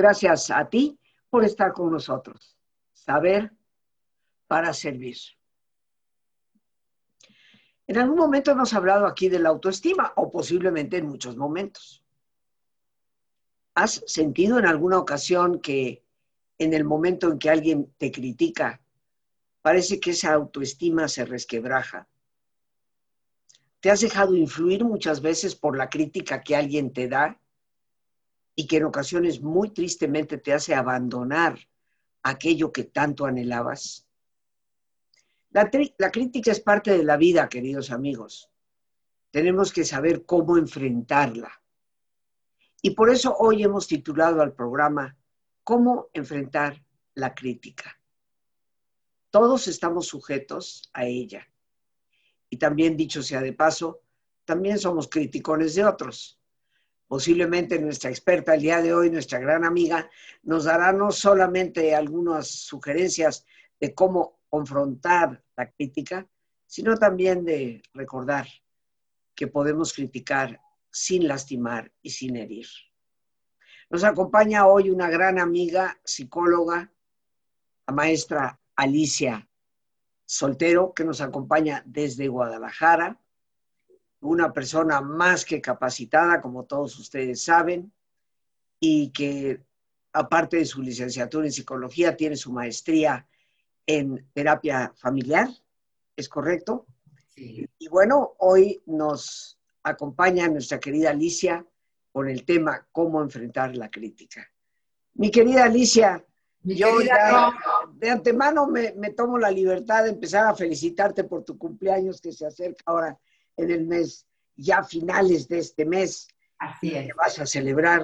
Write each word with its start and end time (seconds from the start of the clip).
Gracias 0.00 0.50
a 0.50 0.66
ti 0.66 0.98
por 1.28 1.44
estar 1.44 1.74
con 1.74 1.92
nosotros. 1.92 2.56
Saber 2.94 3.52
para 4.46 4.72
servir. 4.72 5.18
En 7.86 7.98
algún 7.98 8.16
momento 8.16 8.50
hemos 8.50 8.72
hablado 8.72 9.04
aquí 9.06 9.28
de 9.28 9.40
la 9.40 9.50
autoestima, 9.50 10.14
o 10.16 10.30
posiblemente 10.30 10.96
en 10.96 11.06
muchos 11.06 11.36
momentos. 11.36 12.02
¿Has 13.74 14.02
sentido 14.06 14.58
en 14.58 14.64
alguna 14.64 14.98
ocasión 14.98 15.60
que 15.60 16.02
en 16.56 16.72
el 16.72 16.84
momento 16.84 17.30
en 17.30 17.38
que 17.38 17.50
alguien 17.50 17.92
te 17.98 18.10
critica, 18.10 18.80
parece 19.60 20.00
que 20.00 20.12
esa 20.12 20.32
autoestima 20.32 21.08
se 21.08 21.26
resquebraja? 21.26 22.08
¿Te 23.80 23.90
has 23.90 24.00
dejado 24.00 24.34
influir 24.34 24.82
muchas 24.82 25.20
veces 25.20 25.54
por 25.54 25.76
la 25.76 25.90
crítica 25.90 26.40
que 26.40 26.56
alguien 26.56 26.90
te 26.90 27.06
da 27.06 27.39
y 28.54 28.66
que 28.66 28.78
en 28.78 28.84
ocasiones 28.84 29.40
muy 29.40 29.70
tristemente 29.70 30.38
te 30.38 30.52
hace 30.52 30.74
abandonar 30.74 31.58
aquello 32.22 32.72
que 32.72 32.84
tanto 32.84 33.24
anhelabas? 33.24 34.06
La, 35.50 35.68
crítica 36.10 36.52
es 36.52 36.60
parte 36.60 36.96
de 36.96 37.02
la 37.02 37.16
vida, 37.16 37.48
queridos 37.48 37.90
amigos. 37.90 38.50
Tenemos 39.32 39.72
que 39.72 39.84
saber 39.84 40.24
cómo 40.24 40.56
enfrentarla. 40.56 41.50
Y 42.82 42.90
por 42.90 43.10
eso 43.10 43.36
hoy 43.36 43.62
hemos 43.62 43.86
titulado 43.86 44.42
al 44.42 44.54
programa 44.54 45.16
¿Cómo 45.64 46.08
enfrentar 46.14 46.82
la 47.14 47.34
crítica? 47.34 48.00
Todos 49.30 49.68
estamos 49.68 50.06
sujetos 50.06 50.90
a 50.92 51.04
ella. 51.04 51.46
Y 52.48 52.56
también, 52.56 52.96
dicho 52.96 53.22
sea 53.22 53.40
de 53.40 53.52
paso, 53.52 54.02
también 54.44 54.78
somos 54.78 55.08
criticones 55.08 55.74
de 55.74 55.84
otros. 55.84 56.39
Posiblemente 57.10 57.76
nuestra 57.80 58.08
experta 58.08 58.54
el 58.54 58.60
día 58.60 58.80
de 58.80 58.94
hoy, 58.94 59.10
nuestra 59.10 59.40
gran 59.40 59.64
amiga, 59.64 60.08
nos 60.44 60.62
dará 60.62 60.92
no 60.92 61.10
solamente 61.10 61.92
algunas 61.92 62.46
sugerencias 62.46 63.44
de 63.80 63.92
cómo 63.92 64.38
confrontar 64.48 65.42
la 65.56 65.68
crítica, 65.72 66.28
sino 66.66 66.96
también 66.96 67.44
de 67.44 67.82
recordar 67.94 68.46
que 69.34 69.48
podemos 69.48 69.92
criticar 69.92 70.60
sin 70.88 71.26
lastimar 71.26 71.90
y 72.00 72.10
sin 72.10 72.36
herir. 72.36 72.68
Nos 73.90 74.04
acompaña 74.04 74.68
hoy 74.68 74.88
una 74.88 75.10
gran 75.10 75.40
amiga, 75.40 75.98
psicóloga, 76.04 76.92
la 77.88 77.92
maestra 77.92 78.60
Alicia 78.76 79.48
Soltero, 80.24 80.94
que 80.94 81.04
nos 81.04 81.20
acompaña 81.20 81.82
desde 81.86 82.28
Guadalajara, 82.28 83.20
una 84.20 84.52
persona 84.52 85.00
más 85.00 85.44
que 85.44 85.60
capacitada, 85.60 86.40
como 86.40 86.64
todos 86.64 86.98
ustedes 86.98 87.42
saben, 87.42 87.92
y 88.78 89.10
que 89.10 89.62
aparte 90.12 90.58
de 90.58 90.64
su 90.64 90.82
licenciatura 90.82 91.46
en 91.46 91.52
psicología, 91.52 92.16
tiene 92.16 92.36
su 92.36 92.52
maestría 92.52 93.26
en 93.86 94.26
terapia 94.32 94.92
familiar, 94.96 95.48
¿es 96.16 96.28
correcto? 96.28 96.86
Sí. 97.34 97.68
Y 97.78 97.88
bueno, 97.88 98.34
hoy 98.38 98.82
nos 98.86 99.58
acompaña 99.82 100.48
nuestra 100.48 100.78
querida 100.78 101.10
Alicia 101.10 101.64
con 102.12 102.28
el 102.28 102.44
tema 102.44 102.86
cómo 102.92 103.22
enfrentar 103.22 103.76
la 103.76 103.90
crítica. 103.90 104.46
Mi 105.14 105.30
querida 105.30 105.64
Alicia, 105.64 106.24
yo 106.62 106.98
de 107.94 108.10
antemano 108.10 108.66
me, 108.66 108.92
tomo 109.10 109.38
la 109.38 109.50
libertad 109.50 110.04
de 110.04 110.10
empezar 110.10 110.46
a 110.46 110.54
felicitarte 110.54 111.24
por 111.24 111.44
tu 111.44 111.56
cumpleaños 111.56 112.20
que 112.20 112.32
se 112.32 112.46
acerca 112.46 112.82
ahora 112.86 113.18
en 113.60 113.70
el 113.70 113.86
mes, 113.86 114.26
ya 114.56 114.82
finales 114.82 115.48
de 115.48 115.58
este 115.58 115.84
mes. 115.84 116.28
Así 116.58 116.94
es. 116.94 117.06
Que 117.06 117.12
vas 117.14 117.38
a 117.38 117.46
celebrar. 117.46 118.02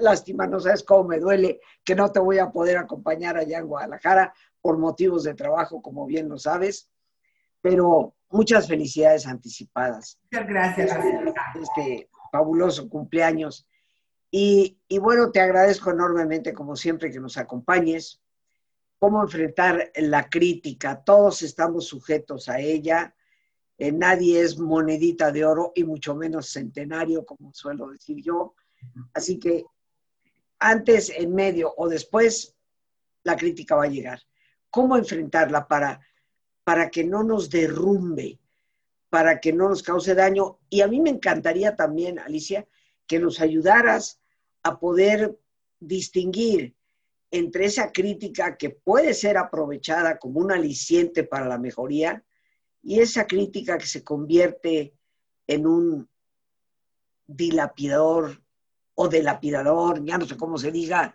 Lástima, 0.00 0.46
no 0.46 0.60
sabes 0.60 0.82
cómo 0.82 1.04
me 1.04 1.18
duele 1.18 1.60
que 1.84 1.94
no 1.94 2.10
te 2.10 2.20
voy 2.20 2.38
a 2.38 2.50
poder 2.50 2.78
acompañar 2.78 3.36
allá 3.36 3.58
en 3.58 3.66
Guadalajara 3.66 4.32
por 4.62 4.78
motivos 4.78 5.24
de 5.24 5.34
trabajo, 5.34 5.82
como 5.82 6.06
bien 6.06 6.28
lo 6.28 6.38
sabes. 6.38 6.88
Pero 7.60 8.14
muchas 8.30 8.66
felicidades 8.66 9.26
anticipadas. 9.26 10.18
Muchas 10.30 10.48
gracias. 10.48 10.98
Este 11.60 12.08
fabuloso 12.32 12.88
cumpleaños. 12.88 13.66
Y, 14.30 14.80
bueno, 15.00 15.30
te 15.30 15.40
agradezco 15.40 15.92
enormemente, 15.92 16.52
como 16.52 16.74
siempre, 16.74 17.12
que 17.12 17.20
nos 17.20 17.38
acompañes. 17.38 18.20
Cómo 18.98 19.22
enfrentar 19.22 19.92
la 19.94 20.28
crítica. 20.28 21.04
Todos 21.04 21.42
estamos 21.42 21.86
sujetos 21.86 22.48
a 22.48 22.58
ella. 22.58 23.14
Eh, 23.78 23.92
nadie 23.92 24.40
es 24.40 24.58
monedita 24.58 25.32
de 25.32 25.44
oro 25.44 25.72
y 25.74 25.84
mucho 25.84 26.14
menos 26.14 26.50
centenario, 26.50 27.24
como 27.24 27.52
suelo 27.52 27.90
decir 27.90 28.22
yo. 28.22 28.54
Así 29.12 29.38
que 29.38 29.64
antes, 30.58 31.10
en 31.10 31.34
medio 31.34 31.72
o 31.76 31.88
después, 31.88 32.54
la 33.24 33.36
crítica 33.36 33.76
va 33.76 33.84
a 33.84 33.88
llegar. 33.88 34.20
¿Cómo 34.70 34.96
enfrentarla 34.96 35.66
para 35.66 36.00
para 36.64 36.90
que 36.90 37.04
no 37.04 37.22
nos 37.22 37.50
derrumbe, 37.50 38.40
para 39.10 39.38
que 39.38 39.52
no 39.52 39.68
nos 39.68 39.82
cause 39.82 40.14
daño. 40.14 40.58
Y 40.70 40.80
a 40.80 40.88
mí 40.88 41.00
me 41.00 41.10
encantaría 41.10 41.76
también, 41.76 42.18
Alicia, 42.18 42.66
que 43.06 43.20
nos 43.20 43.40
ayudaras 43.40 44.20
a 44.62 44.80
poder 44.80 45.38
distinguir 45.78 46.74
entre 47.30 47.66
esa 47.66 47.92
crítica 47.92 48.56
que 48.56 48.70
puede 48.70 49.12
ser 49.12 49.36
aprovechada 49.36 50.18
como 50.18 50.40
un 50.40 50.52
aliciente 50.52 51.24
para 51.24 51.46
la 51.46 51.58
mejoría 51.58 52.24
y 52.84 53.00
esa 53.00 53.26
crítica 53.26 53.78
que 53.78 53.86
se 53.86 54.04
convierte 54.04 54.94
en 55.46 55.66
un 55.66 56.08
dilapidador 57.26 58.42
o 58.94 59.08
delapidador, 59.08 60.04
ya 60.04 60.18
no 60.18 60.26
sé 60.26 60.36
cómo 60.36 60.58
se 60.58 60.70
diga, 60.70 61.14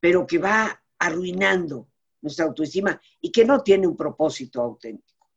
pero 0.00 0.26
que 0.26 0.38
va 0.38 0.82
arruinando 0.98 1.88
nuestra 2.22 2.46
autoestima 2.46 3.00
y 3.20 3.30
que 3.30 3.44
no 3.44 3.62
tiene 3.62 3.86
un 3.86 3.96
propósito 3.96 4.62
auténtico. 4.62 5.28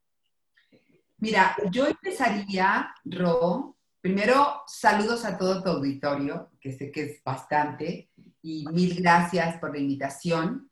Mira, 1.18 1.56
yo 1.72 1.86
empezaría, 1.86 2.94
Ro, 3.06 3.78
primero 4.02 4.64
saludos 4.68 5.24
a 5.26 5.38
todo 5.38 5.62
tu 5.62 5.70
auditorio, 5.70 6.52
que 6.60 6.72
sé 6.72 6.92
que 6.92 7.04
es 7.04 7.24
bastante, 7.24 8.10
y 8.42 8.66
mil 8.72 8.96
gracias 9.02 9.58
por 9.60 9.72
la 9.74 9.80
invitación. 9.80 10.70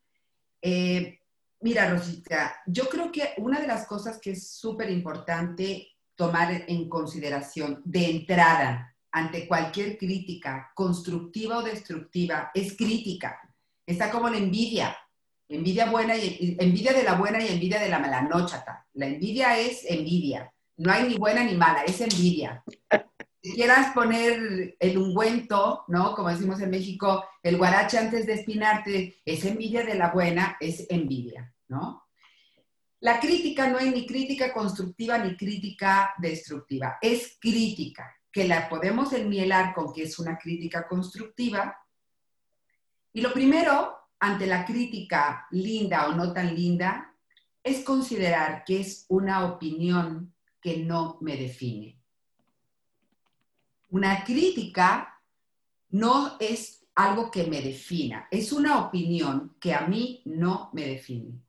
Eh, 0.61 1.20
mira, 1.61 1.89
Rosita, 1.89 2.55
yo 2.65 2.89
creo 2.89 3.11
que 3.11 3.33
una 3.37 3.59
de 3.59 3.67
las 3.67 3.85
cosas 3.87 4.19
que 4.19 4.31
es 4.31 4.51
súper 4.51 4.89
importante 4.89 5.87
tomar 6.15 6.65
en 6.67 6.89
consideración 6.89 7.81
de 7.85 8.09
entrada 8.09 8.95
ante 9.11 9.47
cualquier 9.47 9.97
crítica, 9.97 10.71
constructiva 10.73 11.57
o 11.57 11.63
destructiva, 11.63 12.51
es 12.53 12.75
crítica. 12.77 13.39
Está 13.85 14.09
como 14.09 14.29
la 14.29 14.37
envidia. 14.37 14.95
Envidia 15.49 15.89
buena 15.89 16.15
y 16.15 16.55
envidia 16.59 16.93
de 16.93 17.03
la 17.03 17.15
buena 17.15 17.43
y 17.43 17.49
envidia 17.49 17.79
de 17.79 17.89
la 17.89 17.99
mala. 17.99 18.21
No, 18.21 18.45
chata. 18.45 18.87
La 18.93 19.07
envidia 19.07 19.59
es 19.59 19.83
envidia. 19.85 20.53
No 20.77 20.91
hay 20.91 21.09
ni 21.09 21.17
buena 21.17 21.43
ni 21.43 21.55
mala, 21.55 21.83
es 21.83 21.99
envidia. 21.99 22.63
Si 23.43 23.53
quieras 23.53 23.93
poner 23.93 24.75
el 24.79 24.97
ungüento, 24.97 25.85
¿no? 25.87 26.13
Como 26.13 26.29
decimos 26.29 26.61
en 26.61 26.69
México, 26.69 27.25
el 27.41 27.57
guarache 27.57 27.97
antes 27.97 28.27
de 28.27 28.33
espinarte, 28.33 29.21
es 29.25 29.43
envidia 29.45 29.83
de 29.83 29.95
la 29.95 30.11
buena, 30.11 30.57
es 30.59 30.85
envidia, 30.89 31.51
¿no? 31.67 32.03
La 32.99 33.19
crítica 33.19 33.67
no 33.67 33.79
hay 33.79 33.89
ni 33.89 34.05
crítica 34.05 34.53
constructiva 34.53 35.17
ni 35.17 35.35
crítica 35.35 36.13
destructiva, 36.19 36.99
es 37.01 37.37
crítica, 37.41 38.15
que 38.31 38.47
la 38.47 38.69
podemos 38.69 39.11
enmielar 39.11 39.73
con 39.73 39.91
que 39.91 40.03
es 40.03 40.19
una 40.19 40.37
crítica 40.37 40.87
constructiva. 40.87 41.75
Y 43.11 43.21
lo 43.21 43.33
primero 43.33 43.97
ante 44.19 44.45
la 44.45 44.63
crítica 44.65 45.47
linda 45.49 46.07
o 46.07 46.13
no 46.13 46.31
tan 46.31 46.53
linda 46.53 47.15
es 47.63 47.83
considerar 47.83 48.63
que 48.65 48.81
es 48.81 49.05
una 49.09 49.45
opinión 49.45 50.35
que 50.61 50.77
no 50.77 51.17
me 51.21 51.37
define. 51.37 52.00
Una 53.91 54.23
crítica 54.23 55.21
no 55.89 56.37
es 56.39 56.87
algo 56.95 57.29
que 57.29 57.45
me 57.45 57.61
defina, 57.61 58.27
es 58.31 58.51
una 58.51 58.85
opinión 58.85 59.55
que 59.59 59.73
a 59.73 59.87
mí 59.87 60.21
no 60.25 60.69
me 60.73 60.85
define. 60.85 61.39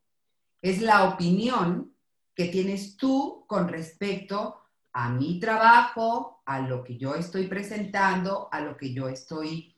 Es 0.61 0.81
la 0.81 1.09
opinión 1.09 1.95
que 2.35 2.47
tienes 2.47 2.97
tú 2.97 3.45
con 3.47 3.69
respecto 3.69 4.61
a 4.93 5.09
mi 5.09 5.39
trabajo, 5.39 6.43
a 6.45 6.61
lo 6.61 6.83
que 6.83 6.97
yo 6.97 7.15
estoy 7.15 7.47
presentando, 7.47 8.49
a 8.51 8.61
lo 8.61 8.77
que 8.77 8.93
yo 8.93 9.09
estoy 9.09 9.75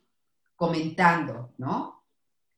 comentando, 0.57 1.53
¿no? 1.59 2.03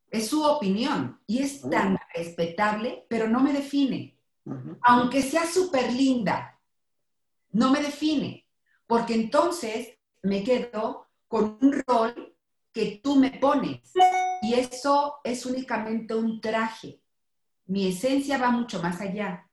Es 0.09 0.29
su 0.29 0.45
opinión 0.45 1.21
y 1.27 1.39
es 1.39 1.69
tan 1.69 1.99
respetable, 2.15 3.07
pero 3.09 3.29
no 3.29 3.41
me 3.41 3.53
define. 3.53 4.17
Aunque 4.83 5.23
sea 5.23 5.47
súper 5.47 5.93
linda, 5.93 6.59
no 7.51 7.71
me 7.71 7.81
define, 7.81 8.47
porque 8.87 9.15
entonces 9.15 9.96
me 10.27 10.43
quedo 10.43 11.07
con 11.29 11.59
un 11.61 11.83
rol 11.87 12.35
que 12.73 13.01
tú 13.03 13.17
me 13.17 13.31
pones 13.31 13.93
y 14.43 14.55
eso 14.55 15.17
es 15.25 15.47
únicamente 15.47 16.15
un 16.15 16.41
traje. 16.41 17.01
Mi 17.67 17.89
esencia 17.89 18.39
va 18.39 18.51
mucho 18.51 18.83
más 18.83 19.01
allá. 19.01 19.49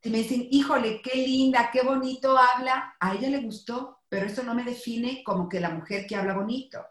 Si 0.00 0.10
me 0.10 0.18
dicen, 0.18 0.48
híjole, 0.50 1.00
qué 1.02 1.16
linda, 1.16 1.70
qué 1.70 1.82
bonito 1.82 2.36
habla, 2.36 2.96
a 2.98 3.14
ella 3.14 3.28
le 3.28 3.42
gustó, 3.42 4.00
pero 4.08 4.26
eso 4.26 4.42
no 4.42 4.54
me 4.54 4.64
define 4.64 5.22
como 5.22 5.48
que 5.48 5.60
la 5.60 5.70
mujer 5.70 6.06
que 6.06 6.16
habla 6.16 6.34
bonito. 6.34 6.84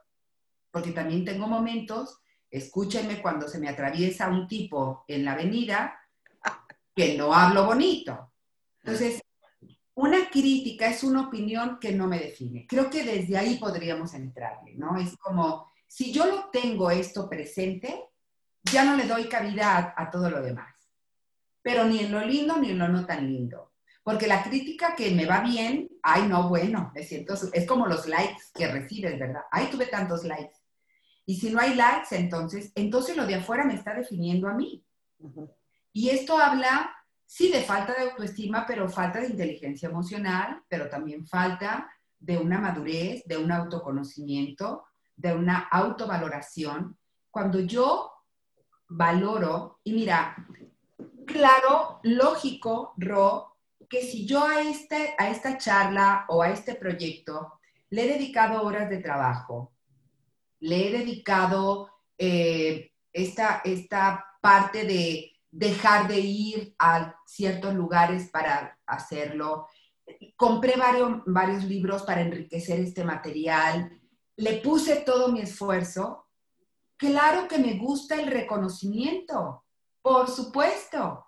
porque 0.71 0.91
también 0.91 1.25
tengo 1.25 1.47
momentos, 1.47 2.21
escúchenme 2.49 3.21
cuando 3.21 3.47
se 3.49 3.59
me 3.59 3.67
atraviesa 3.67 4.29
un 4.29 4.47
tipo 4.47 5.03
en 5.07 5.25
la 5.25 5.33
avenida 5.33 5.99
que 6.95 7.17
no 7.17 7.33
hablo 7.33 7.65
bonito. 7.65 8.31
Entonces, 8.83 9.21
una 9.95 10.29
crítica 10.29 10.87
es 10.87 11.03
una 11.03 11.27
opinión 11.27 11.77
que 11.79 11.91
no 11.91 12.07
me 12.07 12.19
define. 12.19 12.65
Creo 12.67 12.89
que 12.89 13.03
desde 13.03 13.37
ahí 13.37 13.57
podríamos 13.57 14.13
entrarle, 14.13 14.75
¿no? 14.75 14.97
Es 14.97 15.17
como, 15.17 15.71
si 15.87 16.11
yo 16.13 16.25
lo 16.25 16.49
tengo 16.49 16.89
esto 16.89 17.29
presente, 17.29 18.05
ya 18.63 18.85
no 18.85 18.95
le 18.95 19.05
doy 19.05 19.27
cabida 19.27 19.93
a, 19.95 20.09
todo 20.09 20.29
lo 20.29 20.41
demás. 20.41 20.73
Pero 21.61 21.85
ni 21.85 21.99
en 21.99 22.11
lo 22.11 22.21
lindo 22.21 22.57
ni 22.57 22.71
en 22.71 22.79
lo 22.79 22.87
no 22.87 23.05
tan 23.05 23.27
lindo. 23.27 23.73
Porque 24.03 24.27
la 24.27 24.43
crítica 24.43 24.95
que 24.95 25.11
me 25.11 25.25
va 25.25 25.41
bien, 25.41 25.89
ay, 26.01 26.23
no, 26.27 26.49
bueno, 26.49 26.91
me 26.95 27.03
siento, 27.03 27.35
es 27.53 27.67
como 27.67 27.85
los 27.85 28.07
likes 28.07 28.41
que 28.55 28.67
recibes, 28.67 29.19
¿verdad? 29.19 29.43
Ay, 29.51 29.67
tuve 29.69 29.85
tantos 29.85 30.23
likes. 30.23 30.55
Y 31.25 31.35
si 31.35 31.51
no 31.51 31.59
hay 31.59 31.75
likes, 31.75 32.15
entonces, 32.15 32.71
entonces 32.75 33.15
lo 33.15 33.27
de 33.27 33.35
afuera 33.35 33.63
me 33.63 33.75
está 33.75 33.93
definiendo 33.93 34.47
a 34.47 34.53
mí. 34.53 34.83
Y 35.93 36.09
esto 36.09 36.37
habla, 36.37 36.95
sí, 37.31 37.49
de 37.49 37.63
falta 37.63 37.93
de 37.93 38.09
autoestima, 38.09 38.65
pero 38.67 38.89
falta 38.89 39.21
de 39.21 39.27
inteligencia 39.27 39.87
emocional, 39.87 40.63
pero 40.67 40.89
también 40.89 41.25
falta 41.25 41.89
de 42.19 42.37
una 42.37 42.59
madurez, 42.59 43.23
de 43.25 43.37
un 43.37 43.53
autoconocimiento, 43.53 44.83
de 45.15 45.33
una 45.33 45.59
autovaloración. 45.71 46.97
Cuando 47.29 47.61
yo 47.61 48.11
valoro, 48.89 49.79
y 49.85 49.93
mira, 49.93 50.45
claro, 51.25 52.01
lógico, 52.03 52.93
Ro, 52.97 53.55
que 53.87 54.01
si 54.01 54.25
yo 54.25 54.45
a, 54.45 54.59
este, 54.63 55.15
a 55.17 55.29
esta 55.29 55.57
charla 55.57 56.25
o 56.27 56.41
a 56.41 56.49
este 56.49 56.75
proyecto 56.75 57.61
le 57.91 58.03
he 58.03 58.07
dedicado 58.09 58.61
horas 58.61 58.89
de 58.89 58.97
trabajo, 58.97 59.71
le 60.59 60.89
he 60.89 60.91
dedicado 60.91 61.93
eh, 62.17 62.91
esta, 63.13 63.61
esta 63.63 64.25
parte 64.41 64.83
de 64.83 65.30
dejar 65.51 66.07
de 66.07 66.19
ir 66.19 66.75
a 66.79 67.15
ciertos 67.25 67.75
lugares 67.75 68.29
para 68.29 68.79
hacerlo. 68.85 69.67
Compré 70.35 70.77
varios, 70.77 71.21
varios 71.25 71.65
libros 71.65 72.03
para 72.03 72.21
enriquecer 72.21 72.79
este 72.79 73.03
material, 73.03 74.01
le 74.37 74.57
puse 74.57 74.97
todo 74.97 75.31
mi 75.31 75.41
esfuerzo. 75.41 76.27
Claro 76.97 77.47
que 77.47 77.57
me 77.57 77.75
gusta 77.75 78.19
el 78.19 78.27
reconocimiento, 78.27 79.65
por 80.01 80.29
supuesto. 80.29 81.27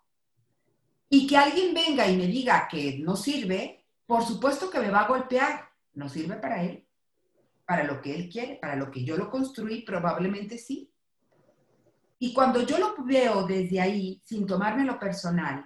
Y 1.10 1.28
que 1.28 1.38
alguien 1.38 1.74
venga 1.74 2.08
y 2.08 2.18
me 2.18 2.28
diga 2.28 2.68
que 2.68 3.00
no 3.00 3.16
sirve, 3.16 3.86
por 4.06 4.24
supuesto 4.24 4.70
que 4.70 4.80
me 4.80 4.90
va 4.90 5.02
a 5.02 5.08
golpear. 5.08 5.70
No 5.94 6.10
sirve 6.10 6.38
para 6.38 6.64
él, 6.64 6.88
para 7.66 7.84
lo 7.84 8.02
que 8.02 8.16
él 8.16 8.30
quiere, 8.30 8.56
para 8.56 8.76
lo 8.76 8.90
que 8.90 9.04
yo 9.04 9.16
lo 9.18 9.30
construí, 9.30 9.84
probablemente 9.84 10.58
sí. 10.58 10.93
Y 12.24 12.34
cuando 12.34 12.62
yo 12.62 12.78
lo 12.78 12.96
veo 13.04 13.44
desde 13.44 13.82
ahí, 13.82 14.22
sin 14.24 14.48
tomármelo 14.48 14.98
personal, 14.98 15.66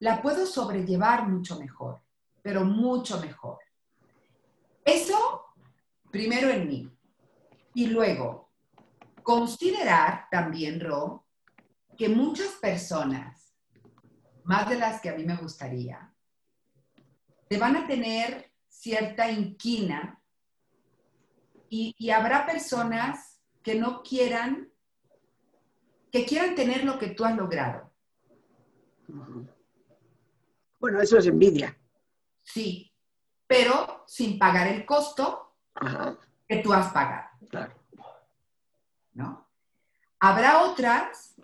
la 0.00 0.20
puedo 0.20 0.44
sobrellevar 0.44 1.26
mucho 1.26 1.58
mejor, 1.58 2.02
pero 2.42 2.62
mucho 2.62 3.18
mejor. 3.18 3.56
Eso 4.84 5.46
primero 6.10 6.50
en 6.50 6.68
mí. 6.68 6.92
Y 7.72 7.86
luego, 7.86 8.50
considerar 9.22 10.26
también, 10.30 10.78
Ro, 10.78 11.24
que 11.96 12.10
muchas 12.10 12.48
personas, 12.60 13.56
más 14.44 14.68
de 14.68 14.76
las 14.76 15.00
que 15.00 15.08
a 15.08 15.14
mí 15.14 15.24
me 15.24 15.36
gustaría, 15.36 16.14
te 17.48 17.56
van 17.56 17.76
a 17.76 17.86
tener 17.86 18.52
cierta 18.68 19.30
inquina 19.30 20.22
y, 21.70 21.94
y 21.96 22.10
habrá 22.10 22.44
personas 22.44 23.40
que 23.62 23.74
no 23.74 24.02
quieran 24.02 24.70
que 26.10 26.24
quieran 26.24 26.54
tener 26.54 26.84
lo 26.84 26.98
que 26.98 27.08
tú 27.08 27.24
has 27.24 27.36
logrado. 27.36 27.92
Bueno, 30.78 31.00
eso 31.00 31.18
es 31.18 31.26
envidia. 31.26 31.76
Sí, 32.42 32.92
pero 33.46 34.04
sin 34.06 34.38
pagar 34.38 34.68
el 34.68 34.84
costo 34.86 35.56
que 36.46 36.56
tú 36.58 36.72
has 36.72 36.92
pagado. 36.92 37.28
Claro. 37.48 37.74
¿No? 39.14 39.48
Habrá 40.20 40.62
otras 40.62 41.34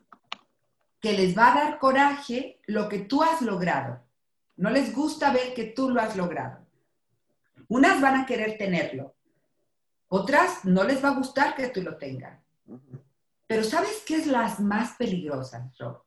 que 1.00 1.12
les 1.12 1.36
va 1.36 1.52
a 1.52 1.54
dar 1.54 1.78
coraje 1.78 2.60
lo 2.66 2.88
que 2.88 3.00
tú 3.00 3.22
has 3.22 3.42
logrado. 3.42 4.02
No 4.56 4.70
les 4.70 4.94
gusta 4.94 5.32
ver 5.32 5.54
que 5.54 5.64
tú 5.64 5.90
lo 5.90 6.00
has 6.00 6.16
logrado. 6.16 6.64
Unas 7.68 8.00
van 8.00 8.16
a 8.20 8.26
querer 8.26 8.56
tenerlo, 8.58 9.14
otras 10.08 10.64
no 10.64 10.84
les 10.84 11.02
va 11.02 11.08
a 11.08 11.14
gustar 11.14 11.56
que 11.56 11.68
tú 11.68 11.82
lo 11.82 11.96
tengas. 11.96 12.43
Pero 13.46 13.64
¿sabes 13.64 14.02
qué 14.06 14.16
es 14.16 14.26
las 14.26 14.60
más 14.60 14.96
peligrosas, 14.96 15.76
Rob? 15.78 16.02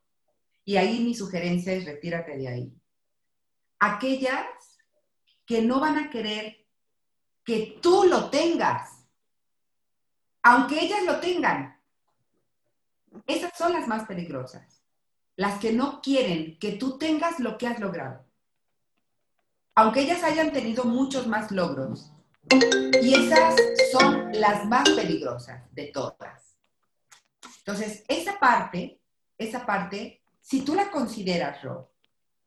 Y 0.65 0.77
ahí 0.77 1.03
mi 1.03 1.15
sugerencia 1.15 1.73
es 1.73 1.85
retírate 1.85 2.37
de 2.37 2.47
ahí. 2.47 2.73
Aquellas 3.79 4.45
que 5.45 5.61
no 5.61 5.79
van 5.79 5.97
a 5.97 6.09
querer 6.09 6.65
que 7.43 7.79
tú 7.81 8.03
lo 8.03 8.29
tengas, 8.29 9.05
aunque 10.43 10.81
ellas 10.81 11.03
lo 11.05 11.19
tengan. 11.19 11.79
Esas 13.25 13.57
son 13.57 13.73
las 13.73 13.87
más 13.87 14.05
peligrosas. 14.05 14.83
Las 15.35 15.59
que 15.59 15.71
no 15.71 16.01
quieren 16.01 16.57
que 16.59 16.73
tú 16.73 16.97
tengas 16.97 17.39
lo 17.39 17.57
que 17.57 17.67
has 17.67 17.79
logrado. 17.79 18.25
Aunque 19.75 20.01
ellas 20.01 20.23
hayan 20.23 20.51
tenido 20.51 20.83
muchos 20.83 21.27
más 21.27 21.51
logros. 21.51 22.11
Y 23.01 23.13
esas 23.13 23.55
son 23.91 24.31
las 24.33 24.65
más 24.65 24.89
peligrosas 24.89 25.63
de 25.73 25.87
todas. 25.87 26.46
Entonces, 27.67 28.05
esa 28.07 28.39
parte, 28.39 29.01
esa 29.37 29.65
parte, 29.65 30.21
si 30.39 30.61
tú 30.61 30.73
la 30.73 30.89
consideras, 30.89 31.61
Rob, 31.61 31.89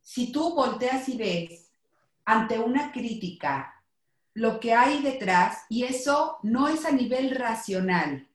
si 0.00 0.32
tú 0.32 0.54
volteas 0.54 1.06
y 1.10 1.18
ves 1.18 1.70
ante 2.24 2.58
una 2.58 2.90
crítica 2.90 3.84
lo 4.32 4.58
que 4.58 4.72
hay 4.72 5.02
detrás, 5.02 5.66
y 5.68 5.84
eso 5.84 6.38
no 6.42 6.68
es 6.68 6.86
a 6.86 6.90
nivel 6.90 7.34
racional, 7.34 8.30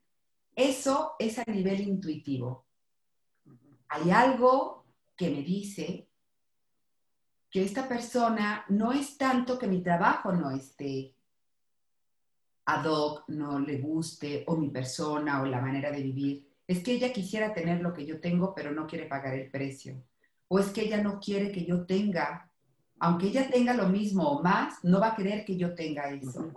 eso 0.56 1.16
es 1.18 1.40
a 1.40 1.44
nivel 1.48 1.82
intuitivo. 1.82 2.68
Hay 3.88 4.12
algo 4.12 4.86
que 5.18 5.32
me 5.32 5.42
dice 5.42 6.08
que 7.50 7.64
esta 7.64 7.88
persona 7.88 8.64
no 8.70 8.92
es 8.92 9.18
tanto 9.18 9.58
que 9.58 9.68
mi 9.68 9.82
trabajo 9.82 10.32
no 10.34 10.52
esté 10.52 11.16
ad 12.66 12.86
hoc, 12.86 13.28
no 13.30 13.58
le 13.58 13.80
guste, 13.80 14.44
o 14.46 14.56
mi 14.56 14.70
persona, 14.70 15.42
o 15.42 15.46
la 15.46 15.62
manera 15.62 15.90
de 15.90 16.04
vivir, 16.04 16.55
es 16.68 16.84
que 16.84 16.94
ella 16.94 17.14
quisiera 17.14 17.54
tener 17.54 17.82
lo 17.82 17.94
que 17.94 18.06
yo 18.06 18.20
tengo, 18.20 18.54
pero 18.56 18.72
no 18.72 18.88
quiere 18.88 19.06
pagar 19.06 19.36
el 19.36 19.50
precio. 19.50 20.04
O 20.48 20.60
es 20.60 20.68
que 20.68 20.82
ella 20.82 21.02
no 21.02 21.20
quiere 21.20 21.52
que 21.52 21.66
yo 21.66 21.86
tenga, 21.86 22.50
aunque 23.00 23.28
ella 23.28 23.50
tenga 23.50 23.74
lo 23.74 23.90
mismo 23.90 24.28
o 24.30 24.42
más, 24.42 24.84
no 24.84 25.00
va 25.00 25.10
a 25.10 25.16
querer 25.16 25.46
que 25.46 25.58
yo 25.58 25.76
tenga 25.76 26.10
eso. 26.10 26.54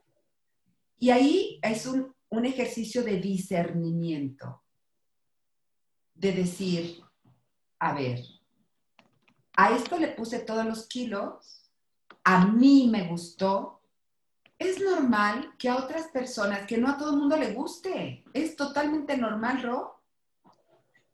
Y 0.99 1.11
ahí 1.11 1.59
es 1.62 1.87
un, 1.87 2.15
un 2.31 2.45
ejercicio 2.45 3.03
de 3.03 3.21
discernimiento, 3.21 4.62
de 6.15 6.33
decir, 6.33 7.00
a 7.79 7.93
ver, 7.95 8.21
a 9.57 9.73
esto 9.73 9.99
le 9.99 10.09
puse 10.09 10.41
todos 10.41 10.65
los 10.65 10.87
kilos, 10.87 11.71
a 12.25 12.47
mí 12.47 12.88
me 12.91 13.09
gustó, 13.09 13.79
es 14.59 14.81
normal 14.81 15.55
que 15.57 15.69
a 15.69 15.77
otras 15.77 16.09
personas, 16.09 16.67
que 16.67 16.79
no 16.79 16.88
a 16.88 16.99
todo 16.99 17.11
el 17.11 17.19
mundo 17.19 17.37
le 17.37 17.53
guste. 17.53 18.25
Es 18.33 18.57
totalmente 18.57 19.17
normal, 19.17 19.62
Ro. 19.62 19.98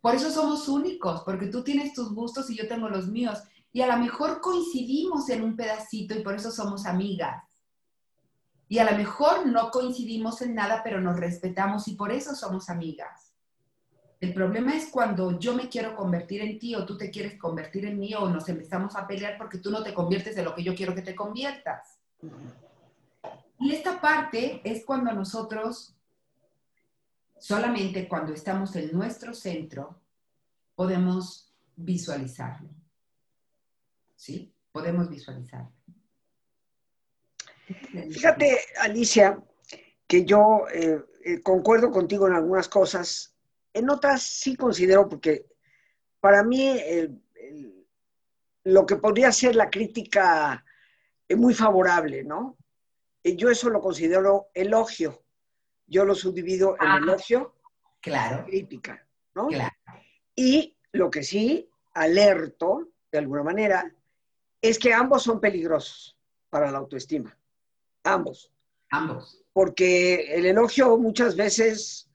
Por 0.04 0.14
eso 0.14 0.30
somos 0.30 0.68
únicos, 0.68 1.23
porque 1.23 1.46
tú 1.46 1.64
tienes 1.64 1.94
tus 1.94 2.14
gustos 2.14 2.50
y 2.50 2.54
yo 2.54 2.68
tengo 2.68 2.90
los 2.90 3.08
míos. 3.08 3.42
Y 3.73 3.80
a 3.80 3.87
lo 3.87 3.96
mejor 3.96 4.42
coincidimos 4.42 5.30
en 5.30 5.42
un 5.42 5.56
pedacito 5.56 6.14
y 6.14 6.23
por 6.23 6.34
eso 6.34 6.50
somos 6.50 6.84
amigas. 6.84 7.42
Y 8.68 8.80
a 8.80 8.90
lo 8.90 8.99
mejor 8.99 9.46
no 9.46 9.70
coincidimos 9.70 10.42
en 10.42 10.56
nada, 10.56 10.82
pero 10.84 11.00
nos 11.00 11.18
respetamos 11.18 11.88
y 11.88 11.94
por 11.94 12.12
eso 12.12 12.34
somos 12.34 12.68
amigas. 12.68 13.32
El 14.20 14.34
problema 14.34 14.75
es 14.75 14.90
cuando 14.90 15.38
yo 15.38 15.54
me 15.54 15.70
quiero 15.70 15.96
convertir 15.96 16.42
en 16.42 16.58
ti 16.58 16.75
o 16.75 16.84
tú 16.84 16.99
te 16.99 17.11
quieres 17.11 17.38
convertir 17.38 17.87
en 17.87 17.99
mí 17.99 18.12
o 18.14 18.28
nos 18.28 18.46
empezamos 18.50 18.96
a 18.96 19.06
pelear 19.06 19.38
porque 19.38 19.56
tú 19.56 19.70
no 19.70 19.82
te 19.82 19.94
conviertes 19.94 20.37
en 20.37 20.44
lo 20.44 20.54
que 20.54 20.64
yo 20.64 20.75
quiero 20.75 20.94
que 20.94 21.00
te 21.00 21.14
conviertas. 21.14 21.99
Y 23.58 23.73
esta 23.73 24.02
parte 24.02 24.61
es 24.64 24.84
cuando 24.84 25.12
nosotros 25.12 25.93
Solamente 27.46 28.08
cuando 28.08 28.32
estamos 28.32 28.74
en 28.74 28.90
nuestro 28.92 29.34
centro 29.34 30.00
podemos 30.74 31.54
visualizarlo. 31.76 32.70
¿Sí? 34.16 34.50
Podemos 34.72 35.10
visualizarlo. 35.10 35.70
Fíjate, 38.10 38.58
Alicia, 38.80 39.44
que 40.06 40.24
yo 40.24 40.64
eh, 40.72 41.04
eh, 41.22 41.42
concuerdo 41.42 41.90
contigo 41.90 42.26
en 42.26 42.32
algunas 42.32 42.66
cosas, 42.66 43.36
en 43.74 43.90
otras 43.90 44.22
sí 44.22 44.56
considero, 44.56 45.06
porque 45.06 45.44
para 46.20 46.42
mí 46.42 46.80
lo 48.62 48.86
que 48.86 48.96
podría 48.96 49.30
ser 49.32 49.54
la 49.54 49.68
crítica 49.68 50.64
es 51.28 51.36
muy 51.36 51.52
favorable, 51.52 52.24
¿no? 52.24 52.56
Yo 53.22 53.50
eso 53.50 53.68
lo 53.68 53.82
considero 53.82 54.48
elogio 54.54 55.23
yo 55.86 56.04
lo 56.04 56.14
subdivido 56.14 56.76
en 56.80 56.86
Ah. 56.88 56.98
elogio 57.02 57.54
Claro, 58.00 58.44
y 58.46 58.50
crítica, 58.50 59.06
¿no? 59.34 59.48
claro. 59.48 59.74
Y 60.36 60.76
lo 60.92 61.10
que 61.10 61.22
sí 61.22 61.68
alerto, 61.94 62.88
de 63.10 63.18
alguna 63.18 63.42
manera, 63.42 63.94
es 64.60 64.78
que 64.78 64.92
ambos 64.92 65.22
son 65.22 65.40
peligrosos 65.40 66.16
para 66.50 66.70
la 66.70 66.78
autoestima. 66.78 67.36
Ambos. 68.04 68.50
Ambos. 68.90 69.42
Porque 69.52 70.34
el 70.34 70.46
elogio 70.46 70.96
muchas 70.98 71.36
veces 71.36 72.08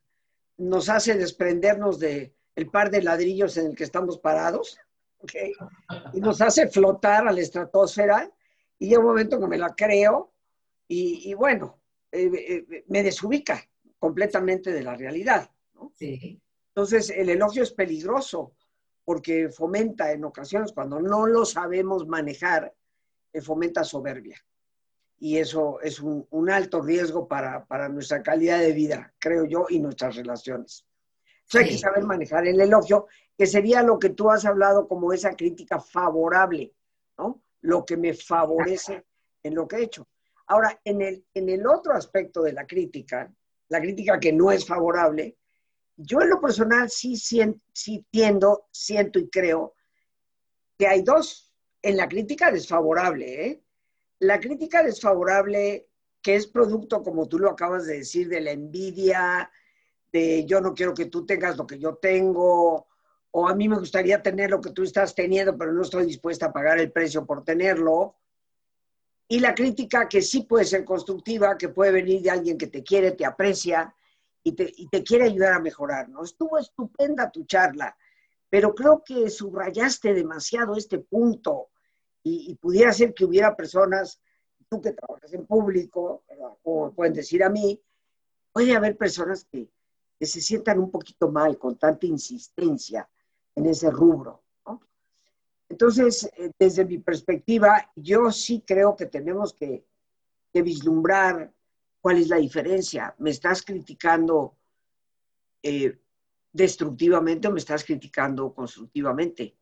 nos 0.57 0.89
hace 0.89 1.15
desprendernos 1.15 1.99
de 1.99 2.33
el 2.55 2.69
par 2.69 2.91
de 2.91 3.01
ladrillos 3.01 3.55
en 3.57 3.67
el 3.67 3.75
que 3.75 3.85
estamos 3.85 4.17
parados. 4.19 4.77
Y 6.13 6.19
nos 6.21 6.41
hace 6.41 6.67
flotar 6.67 7.27
a 7.27 7.31
la 7.31 7.41
estratosfera 7.41 8.29
y 8.77 8.87
llega 8.89 8.99
un 8.99 9.07
momento 9.07 9.39
que 9.39 9.47
me 9.47 9.57
la 9.57 9.73
creo 9.75 10.33
y, 10.87 11.29
y 11.29 11.33
bueno, 11.33 11.78
eh, 12.11 12.31
eh, 12.33 12.83
me 12.87 13.03
desubica 13.03 13.61
completamente 13.97 14.71
de 14.71 14.83
la 14.83 14.95
realidad. 14.95 15.49
¿no? 15.73 15.91
Sí, 15.95 16.41
Entonces, 16.69 17.09
el 17.09 17.29
elogio 17.29 17.63
es 17.63 17.71
peligroso 17.71 18.53
porque 19.05 19.49
fomenta 19.49 20.11
en 20.11 20.23
ocasiones, 20.23 20.71
cuando 20.71 20.99
no 20.99 21.25
lo 21.25 21.43
sabemos 21.45 22.07
manejar, 22.07 22.73
eh, 23.33 23.41
fomenta 23.41 23.83
soberbia. 23.83 24.37
Y 25.17 25.37
eso 25.37 25.81
es 25.81 25.99
un, 25.99 26.25
un 26.29 26.49
alto 26.49 26.81
riesgo 26.81 27.27
para, 27.27 27.65
para 27.65 27.89
nuestra 27.89 28.21
calidad 28.23 28.59
de 28.59 28.71
vida, 28.71 29.13
creo 29.19 29.45
yo, 29.45 29.65
y 29.69 29.79
nuestras 29.79 30.15
relaciones. 30.15 30.85
Entonces, 31.41 31.61
hay 31.61 31.65
que 31.67 31.73
Sí. 31.73 31.79
saber 31.79 32.03
manejar 32.05 32.47
el 32.47 32.61
elogio, 32.61 33.07
que 33.37 33.47
sería 33.47 33.81
lo 33.83 33.97
que 33.99 34.09
tú 34.11 34.29
has 34.29 34.45
hablado 34.45 34.87
como 34.87 35.11
esa 35.11 35.35
crítica 35.35 35.79
favorable, 35.79 36.73
¿no? 37.17 37.41
Lo 37.61 37.85
que 37.85 37.97
me 37.97 38.13
favorece 38.13 39.05
en 39.43 39.55
lo 39.55 39.67
que 39.67 39.77
he 39.77 39.83
hecho. 39.83 40.07
Ahora, 40.49 40.79
en 40.83 41.01
el, 41.01 41.25
en 41.33 41.49
el 41.49 41.65
otro 41.65 41.93
aspecto 41.93 42.41
de 42.43 42.53
la 42.53 42.67
crítica, 42.67 43.31
la 43.69 43.79
crítica 43.79 44.19
que 44.19 44.33
no 44.33 44.51
es 44.51 44.65
favorable, 44.65 45.37
yo 45.95 46.21
en 46.21 46.29
lo 46.29 46.41
personal 46.41 46.89
sí, 46.89 47.15
sien- 47.15 47.61
sí 47.73 48.05
tiendo, 48.11 48.67
siento 48.71 49.19
y 49.19 49.29
creo 49.29 49.75
que 50.77 50.87
hay 50.87 51.01
dos. 51.01 51.53
En 51.81 51.95
la 51.95 52.09
crítica 52.09 52.51
desfavorable, 52.51 53.45
¿eh? 53.45 53.63
La 54.19 54.39
crítica 54.39 54.83
desfavorable 54.83 55.87
que 56.21 56.35
es 56.35 56.47
producto, 56.47 57.01
como 57.03 57.29
tú 57.29 57.39
lo 57.39 57.49
acabas 57.49 57.85
de 57.85 57.99
decir, 57.99 58.27
de 58.27 58.41
la 58.41 58.51
envidia, 58.51 59.49
de 60.11 60.45
yo 60.45 60.59
no 60.59 60.73
quiero 60.73 60.93
que 60.93 61.05
tú 61.05 61.25
tengas 61.25 61.55
lo 61.55 61.65
que 61.65 61.79
yo 61.79 61.95
tengo, 61.95 62.87
o 63.31 63.47
a 63.47 63.55
mí 63.55 63.69
me 63.69 63.77
gustaría 63.79 64.21
tener 64.21 64.49
lo 64.49 64.59
que 64.59 64.71
tú 64.71 64.83
estás 64.83 65.15
teniendo, 65.15 65.57
pero 65.57 65.71
no 65.71 65.81
estoy 65.83 66.05
dispuesta 66.05 66.47
a 66.47 66.51
pagar 66.53 66.79
el 66.79 66.91
precio 66.91 67.25
por 67.25 67.45
tenerlo. 67.45 68.15
Y 69.31 69.39
la 69.39 69.53
crítica 69.53 70.09
que 70.09 70.23
sí 70.23 70.41
puede 70.41 70.65
ser 70.65 70.83
constructiva, 70.83 71.55
que 71.55 71.69
puede 71.69 71.91
venir 71.91 72.23
de 72.23 72.31
alguien 72.31 72.57
que 72.57 72.65
te 72.65 72.83
quiere, 72.83 73.11
te 73.11 73.25
aprecia 73.25 73.93
y 74.43 74.53
te, 74.53 75.03
quiere 75.03 75.25
ayudar 75.25 75.53
a 75.53 75.59
mejorar. 75.59 76.09
¿no? 76.09 76.23
Estuvo 76.23 76.57
estupenda 76.57 77.29
tu 77.29 77.45
charla, 77.45 77.95
pero 78.49 78.73
creo 78.73 79.03
que 79.05 79.29
subrayaste 79.29 80.15
demasiado 80.15 80.75
este 80.75 80.97
punto 80.97 81.69
y, 82.23 82.55
pudiera 82.55 82.91
ser 82.91 83.13
que 83.13 83.23
hubiera 83.23 83.55
personas, 83.55 84.19
tú 84.67 84.81
que 84.81 84.93
trabajas 84.93 85.31
en 85.31 85.45
público, 85.45 86.23
o 86.63 86.91
pueden 86.91 87.13
decir 87.13 87.43
a 87.43 87.49
mí, 87.49 87.79
puede 88.51 88.75
haber 88.75 88.97
personas 88.97 89.45
que 89.45 89.69
se 90.25 90.41
sientan 90.41 90.79
un 90.79 90.89
poquito 90.89 91.31
mal 91.31 91.59
con 91.59 91.77
tanta 91.77 92.07
insistencia 92.07 93.07
en 93.53 93.67
ese 93.67 93.91
rubro. 93.91 94.41
Entonces, 95.69 96.29
eh, 96.35 96.51
desde 96.57 96.83
mi 96.83 96.97
perspectiva, 96.97 97.91
yo 97.95 98.31
sí 98.31 98.63
creo 98.65 98.95
que 98.95 99.05
tenemos 99.05 99.53
que, 99.53 99.85
vislumbrar 100.51 101.53
cuál 102.01 102.17
es 102.17 102.27
la 102.27 102.37
diferencia. 102.37 103.15
¿Me 103.19 103.29
estás 103.29 103.61
criticando 103.61 104.57
eh, 105.61 106.01
destructivamente 106.51 107.47
o 107.47 107.51
me 107.51 107.59
estás 107.59 107.85
criticando 107.85 108.51
constructivamente? 108.53 109.55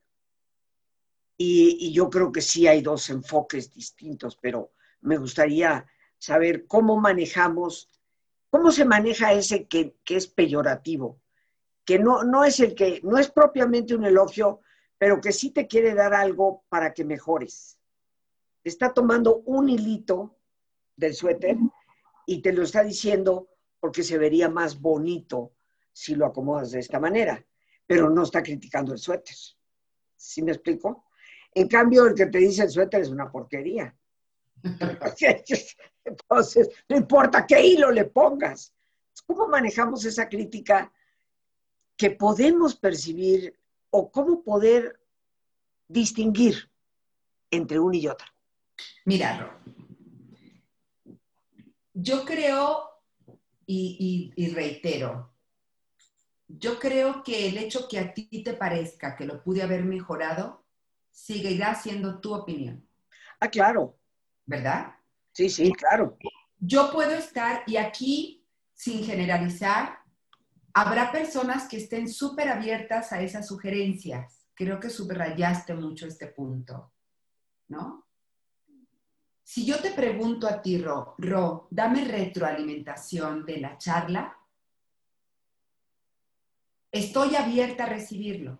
Y, 1.35 1.77
y 1.87 1.93
yo 1.93 2.09
creo 2.09 2.31
que 2.31 2.41
sí 2.41 2.67
hay 2.67 2.81
dos 2.81 3.09
enfoques 3.09 3.71
distintos, 3.71 4.37
pero 4.37 4.71
me 5.01 5.17
gustaría 5.17 5.85
saber 6.17 6.65
cómo 6.67 6.99
manejamos, 6.99 7.89
cómo 8.49 8.71
se 8.71 8.85
maneja 8.85 9.33
ese 9.33 9.67
que, 9.67 9.97
que 10.03 10.15
es 10.15 10.27
peyorativo, 10.27 11.21
que 11.85 11.99
no, 11.99 12.23
no 12.23 12.43
es 12.43 12.59
el 12.59 12.75
que, 12.75 13.01
no 13.03 13.17
es 13.17 13.29
propiamente 13.29 13.93
un 13.93 14.05
elogio, 14.05 14.61
pero 14.97 15.21
que 15.21 15.31
sí 15.31 15.51
te 15.51 15.67
quiere 15.67 15.93
dar 15.93 16.13
algo 16.13 16.63
para 16.69 16.93
que 16.93 17.05
mejores. 17.05 17.77
Está 18.63 18.93
tomando 18.93 19.37
un 19.45 19.69
hilito 19.69 20.37
del 20.95 21.13
suéter 21.13 21.57
y 22.25 22.41
te 22.41 22.51
lo 22.51 22.63
está 22.63 22.83
diciendo 22.83 23.49
porque 23.79 24.03
se 24.03 24.17
vería 24.17 24.49
más 24.49 24.79
bonito 24.79 25.53
si 25.93 26.15
lo 26.15 26.25
acomodas 26.25 26.71
de 26.71 26.79
esta 26.79 26.99
manera, 26.99 27.43
pero 27.85 28.09
no 28.09 28.23
está 28.23 28.43
criticando 28.43 28.93
el 28.93 28.99
suéter. 28.99 29.35
¿Sí 30.15 30.41
me 30.41 30.51
explico? 30.51 31.05
En 31.53 31.67
cambio, 31.67 32.05
el 32.05 32.15
que 32.15 32.25
te 32.25 32.39
dice 32.39 32.63
el 32.63 32.69
suéter 32.69 33.01
es 33.01 33.09
una 33.09 33.31
porquería. 33.31 33.95
Entonces, 36.03 36.69
no 36.89 36.97
importa 36.97 37.45
qué 37.45 37.65
hilo 37.65 37.91
le 37.91 38.05
pongas. 38.05 38.73
¿Cómo 39.25 39.47
manejamos 39.47 40.05
esa 40.05 40.27
crítica 40.29 40.91
que 41.95 42.11
podemos 42.11 42.75
percibir 42.75 43.57
o 43.89 44.11
cómo 44.11 44.43
poder 44.43 44.99
distinguir 45.87 46.69
entre 47.51 47.79
una 47.79 47.97
y 47.97 48.07
otra? 48.07 48.27
Mira, 49.05 49.57
yo 51.93 52.25
creo 52.25 52.89
y, 53.65 54.33
y- 54.35 54.43
y 54.45 54.49
reitero, 54.53 55.33
yo 56.47 56.79
creo 56.79 57.23
que 57.23 57.47
el 57.49 57.57
hecho 57.57 57.87
que 57.87 57.99
a 57.99 58.13
ti 58.13 58.27
te 58.43 58.53
parezca 58.53 59.15
que 59.15 59.25
lo 59.25 59.43
pude 59.43 59.61
haber 59.61 59.83
mejorado, 59.83 60.63
seguirá 61.11 61.75
siendo 61.75 62.19
tu 62.19 62.33
opinión, 62.33 62.87
Ah, 63.39 63.49
claro. 63.49 63.97
¿verdad? 64.45 64.95
Sí, 65.33 65.49
sí, 65.49 65.71
claro. 65.73 66.17
Yo 66.59 66.91
puedo 66.91 67.11
estar, 67.11 67.63
y 67.67 67.77
aquí, 67.77 68.43
sin 68.73 69.03
generalizar, 69.03 69.99
habrá 70.73 71.11
personas 71.11 71.67
que 71.67 71.77
estén 71.77 72.07
súper 72.07 72.49
abiertas 72.49 73.11
a 73.11 73.21
esas 73.21 73.47
sugerencias. 73.47 74.47
Creo 74.53 74.79
que 74.79 74.89
subrayaste 74.89 75.73
mucho 75.73 76.07
este 76.07 76.27
punto, 76.27 76.93
¿no? 77.67 78.05
Si 79.43 79.65
yo 79.65 79.79
te 79.79 79.91
pregunto 79.91 80.47
a 80.47 80.61
ti, 80.61 80.77
Ro, 80.77 81.15
Ro, 81.17 81.67
dame 81.71 82.03
retroalimentación 82.03 83.45
de 83.45 83.57
la 83.59 83.77
charla, 83.77 84.37
estoy 86.91 87.35
abierta 87.35 87.85
a 87.85 87.89
recibirlo. 87.89 88.59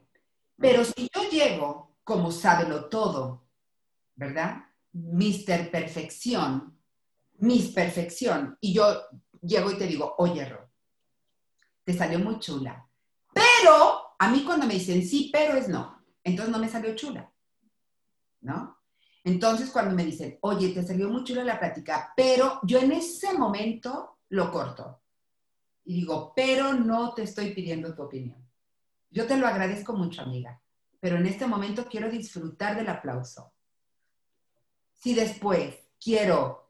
Pero 0.58 0.86
si 0.86 1.10
yo 1.14 1.30
llego, 1.30 1.98
como 2.04 2.32
sábelo 2.32 2.86
todo, 2.86 3.44
¿verdad? 4.16 4.64
Mister 4.94 5.70
Perfección, 5.70 6.80
Miss 7.40 7.70
Perfección, 7.70 8.58
y 8.62 8.74
yo 8.74 9.04
llego 9.42 9.72
y 9.72 9.78
te 9.78 9.88
digo, 9.88 10.16
oye, 10.18 10.46
Ro, 10.46 10.67
te 11.88 11.94
salió 11.94 12.20
muy 12.20 12.38
chula. 12.40 12.86
Pero 13.34 14.14
a 14.20 14.30
mí 14.30 14.44
cuando 14.44 14.68
me 14.68 14.74
dicen 14.74 15.08
sí, 15.08 15.30
pero 15.32 15.54
es 15.54 15.70
no, 15.70 16.04
entonces 16.22 16.52
no 16.52 16.60
me 16.60 16.68
salió 16.68 16.94
chula, 16.98 17.32
¿no? 18.42 18.78
Entonces 19.24 19.70
cuando 19.70 19.96
me 19.96 20.04
dicen, 20.04 20.38
oye, 20.42 20.74
te 20.74 20.86
salió 20.86 21.08
muy 21.08 21.24
chula 21.24 21.46
la 21.46 21.58
plática, 21.58 22.12
pero 22.14 22.60
yo 22.64 22.80
en 22.80 22.92
ese 22.92 23.38
momento 23.38 24.18
lo 24.28 24.52
corto. 24.52 25.02
Y 25.86 26.02
digo, 26.02 26.34
pero 26.36 26.74
no 26.74 27.14
te 27.14 27.24
estoy 27.24 27.54
pidiendo 27.54 27.96
tu 27.96 28.04
opinión. 28.04 28.46
Yo 29.10 29.26
te 29.26 29.38
lo 29.38 29.48
agradezco 29.48 29.94
mucho, 29.94 30.24
amiga, 30.24 30.62
pero 31.00 31.16
en 31.16 31.26
este 31.26 31.48
momento 31.48 31.86
quiero 31.86 32.10
disfrutar 32.10 32.76
del 32.76 32.90
aplauso. 32.90 33.54
Si 34.92 35.14
después 35.14 35.74
quiero 36.04 36.70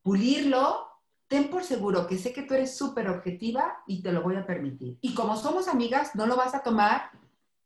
pulirlo, 0.00 0.83
ten 1.34 1.50
por 1.50 1.64
seguro 1.64 2.06
que 2.06 2.16
sé 2.16 2.32
que 2.32 2.42
tú 2.42 2.54
eres 2.54 2.76
súper 2.76 3.08
objetiva 3.08 3.82
y 3.88 4.00
te 4.00 4.12
lo 4.12 4.22
voy 4.22 4.36
a 4.36 4.46
permitir. 4.46 4.98
Y 5.00 5.14
como 5.14 5.36
somos 5.36 5.66
amigas, 5.66 6.14
no 6.14 6.26
lo 6.26 6.36
vas 6.36 6.54
a 6.54 6.62
tomar 6.62 7.10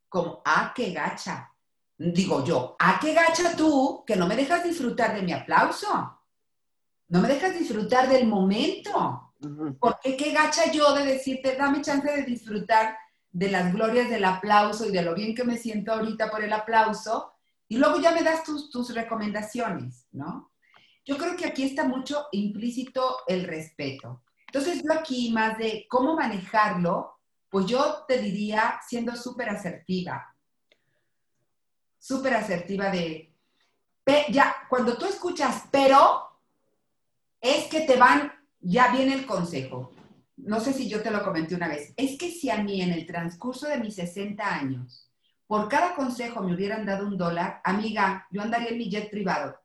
como, 0.08 0.40
ah, 0.46 0.72
qué 0.74 0.92
gacha. 0.92 1.52
Digo 1.98 2.42
yo, 2.46 2.76
ah, 2.78 2.98
qué 2.98 3.12
gacha 3.12 3.54
tú, 3.54 4.04
que 4.06 4.16
no 4.16 4.26
me 4.26 4.36
dejas 4.36 4.64
disfrutar 4.64 5.14
de 5.14 5.20
mi 5.20 5.32
aplauso. 5.32 6.18
No 7.08 7.20
me 7.20 7.28
dejas 7.28 7.58
disfrutar 7.58 8.08
del 8.08 8.26
momento. 8.26 9.34
Porque 9.78 10.16
qué 10.16 10.32
gacha 10.32 10.72
yo 10.72 10.94
de 10.94 11.04
decirte, 11.04 11.54
dame 11.54 11.82
chance 11.82 12.10
de 12.10 12.22
disfrutar 12.22 12.96
de 13.30 13.50
las 13.50 13.70
glorias 13.70 14.08
del 14.08 14.24
aplauso 14.24 14.86
y 14.86 14.92
de 14.92 15.02
lo 15.02 15.14
bien 15.14 15.34
que 15.34 15.44
me 15.44 15.58
siento 15.58 15.92
ahorita 15.92 16.30
por 16.30 16.42
el 16.42 16.54
aplauso, 16.54 17.34
y 17.68 17.76
luego 17.76 18.00
ya 18.00 18.12
me 18.12 18.22
das 18.22 18.44
tus, 18.44 18.70
tus 18.70 18.94
recomendaciones, 18.94 20.06
¿no? 20.10 20.52
Yo 21.08 21.16
creo 21.16 21.36
que 21.36 21.46
aquí 21.46 21.62
está 21.62 21.84
mucho 21.84 22.26
implícito 22.32 23.20
el 23.26 23.44
respeto. 23.44 24.24
Entonces, 24.46 24.82
yo 24.84 24.92
aquí, 24.92 25.32
más 25.32 25.56
de 25.56 25.86
cómo 25.88 26.14
manejarlo, 26.14 27.14
pues 27.48 27.64
yo 27.64 28.04
te 28.06 28.18
diría 28.18 28.78
siendo 28.86 29.16
súper 29.16 29.48
asertiva, 29.48 30.36
súper 31.98 32.34
asertiva 32.34 32.90
de, 32.90 33.34
ya, 34.28 34.54
cuando 34.68 34.98
tú 34.98 35.06
escuchas 35.06 35.64
pero, 35.70 36.24
es 37.40 37.68
que 37.68 37.80
te 37.80 37.96
van, 37.96 38.30
ya 38.60 38.92
viene 38.92 39.14
el 39.14 39.24
consejo. 39.24 39.94
no 40.36 40.60
sé 40.60 40.74
si 40.74 40.90
yo 40.90 41.02
te 41.02 41.10
lo 41.10 41.24
comenté 41.24 41.54
una 41.54 41.68
vez, 41.68 41.94
es 41.96 42.18
que 42.18 42.30
si 42.30 42.50
a 42.50 42.62
mí 42.62 42.82
en 42.82 42.92
el 42.92 43.06
transcurso 43.06 43.66
de 43.66 43.78
mis 43.78 43.94
60 43.94 44.46
años, 44.46 45.10
por 45.46 45.70
cada 45.70 45.94
consejo 45.94 46.42
me 46.42 46.54
hubieran 46.54 46.84
dado 46.84 47.06
un 47.06 47.16
dólar, 47.16 47.62
amiga, 47.64 48.26
yo 48.30 48.42
andaría 48.42 48.68
en 48.68 48.78
mi 48.78 48.90
jet 48.90 49.10
privado. 49.10 49.58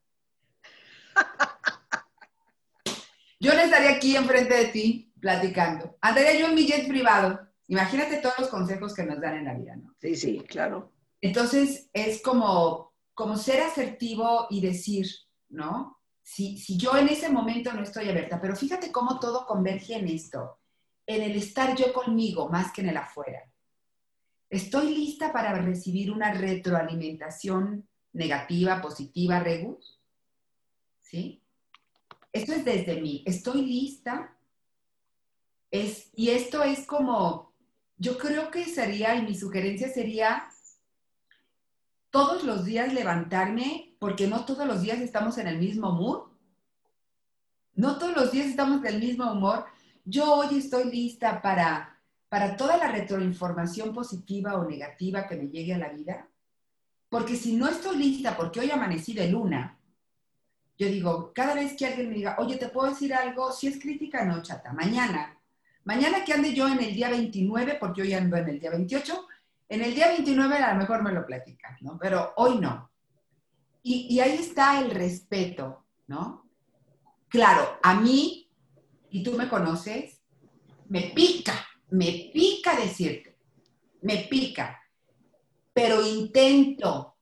Yo 3.40 3.54
no 3.54 3.60
estaría 3.60 3.92
aquí 3.92 4.16
enfrente 4.16 4.54
de 4.56 4.66
ti 4.66 5.14
platicando. 5.20 5.98
Andaría 6.02 6.40
yo 6.40 6.48
en 6.48 6.56
mi 6.56 6.66
jet 6.66 6.88
privado. 6.88 7.40
Imagínate 7.68 8.18
todos 8.18 8.40
los 8.40 8.50
consejos 8.50 8.94
que 8.94 9.04
nos 9.04 9.20
dan 9.20 9.36
en 9.36 9.46
la 9.46 9.54
vida, 9.54 9.76
¿no? 9.76 9.94
Sí, 10.00 10.16
sí, 10.16 10.40
claro. 10.48 10.92
Entonces 11.20 11.90
es 11.94 12.22
como, 12.22 12.94
como 13.14 13.36
ser 13.38 13.62
asertivo 13.62 14.48
y 14.50 14.62
decir, 14.62 15.08
¿no? 15.50 16.00
Si, 16.22 16.58
si 16.58 16.78
yo 16.78 16.96
en 16.98 17.10
ese 17.10 17.30
momento 17.30 17.74
no 17.74 17.84
estoy 17.84 18.10
abierta, 18.10 18.40
pero 18.40 18.56
fíjate 18.56 18.92
cómo 18.92 19.20
todo 19.20 19.46
converge 19.46 19.96
en 19.96 20.08
esto 20.08 20.60
en 21.06 21.22
el 21.22 21.36
estar 21.36 21.76
yo 21.76 21.92
conmigo 21.94 22.50
más 22.50 22.72
que 22.72 22.82
en 22.82 22.90
el 22.90 22.98
afuera. 22.98 23.44
¿Estoy 24.50 24.94
lista 24.94 25.34
para 25.34 25.54
recibir 25.54 26.12
una 26.12 26.34
retroalimentación 26.34 27.88
negativa, 28.14 28.82
positiva, 28.82 29.40
regus? 29.40 30.00
¿Sí? 31.14 31.44
Esto 32.32 32.54
es 32.54 32.66
desde 32.66 33.00
mí. 33.00 33.22
¿Estoy 33.28 33.62
lista? 33.62 34.36
Es, 35.70 36.10
y 36.16 36.30
esto 36.30 36.64
es 36.64 36.88
como, 36.88 37.54
yo 37.98 38.18
creo 38.18 38.50
que 38.50 38.66
sería, 38.66 39.16
y 39.16 39.22
mi 39.22 39.36
sugerencia 39.36 39.90
sería, 39.90 40.50
todos 42.10 42.44
los 42.44 42.66
días 42.66 42.92
levantarme, 42.96 43.96
porque 44.00 44.26
no 44.26 44.44
todos 44.46 44.66
los 44.66 44.82
días 44.82 45.02
estamos 45.02 45.38
en 45.38 45.46
el 45.46 45.60
mismo 45.60 45.92
mood. 45.92 46.32
No 47.76 48.00
todos 48.00 48.16
los 48.16 48.32
días 48.32 48.48
estamos 48.48 48.82
del 48.82 49.00
mismo 49.00 49.32
humor 49.32 49.66
yo 50.06 50.34
hoy 50.34 50.58
estoy 50.58 50.90
lista 50.90 51.42
para, 51.42 52.02
para 52.28 52.58
toda 52.58 52.78
la 52.78 52.92
retroinformación 52.92 53.94
positiva 53.94 54.56
o 54.56 54.68
negativa 54.68 55.28
que 55.28 55.36
me 55.36 55.48
llegue 55.48 55.76
a 55.76 55.78
la 55.78 55.90
vida. 55.90 56.28
Porque 57.10 57.36
si 57.36 57.56
no 57.56 57.68
estoy 57.68 57.98
lista, 57.98 58.36
porque 58.36 58.60
hoy 58.60 58.72
amanecí 58.72 59.14
de 59.14 59.30
luna, 59.30 59.80
yo 60.78 60.88
digo, 60.88 61.32
cada 61.34 61.54
vez 61.54 61.76
que 61.78 61.86
alguien 61.86 62.10
me 62.10 62.16
diga, 62.16 62.36
oye, 62.40 62.58
¿te 62.58 62.70
puedo 62.70 62.90
decir 62.90 63.14
algo? 63.14 63.52
Si 63.52 63.68
es 63.68 63.80
crítica, 63.80 64.26
no, 64.26 64.42
chata. 64.42 64.74
Mañana, 64.74 65.38
mañana 65.84 66.24
que 66.24 66.34
ande 66.34 66.54
yo 66.54 66.68
en 66.68 66.80
el 66.80 66.94
día 66.94 67.10
29, 67.10 67.78
porque 67.80 68.02
hoy 68.02 68.14
ando 68.14 68.38
en 68.38 68.50
el 68.50 68.60
día 68.60 68.72
28, 68.72 69.28
en 69.70 69.82
el 69.82 69.94
día 69.94 70.08
29 70.08 70.58
a 70.58 70.74
lo 70.74 70.80
mejor 70.80 71.04
me 71.04 71.12
lo 71.12 71.26
platicas, 71.26 71.82
¿no? 71.82 71.98
Pero 72.00 72.34
hoy 72.38 72.60
no. 72.60 72.90
Y, 73.84 74.08
y 74.10 74.20
ahí 74.20 74.36
está 74.36 74.80
el 74.80 74.92
respeto, 74.92 75.86
¿no? 76.08 76.50
Claro, 77.30 77.80
a 77.82 78.00
mí 78.00 78.50
y 79.10 79.22
tú 79.22 79.34
me 79.34 79.48
conoces, 79.48 80.22
me 80.90 81.12
pica, 81.16 81.54
me 81.92 82.32
pica 82.34 82.76
decirte, 82.76 83.38
me 84.02 84.28
pica, 84.30 84.82
pero 85.72 86.06
intento 86.06 87.13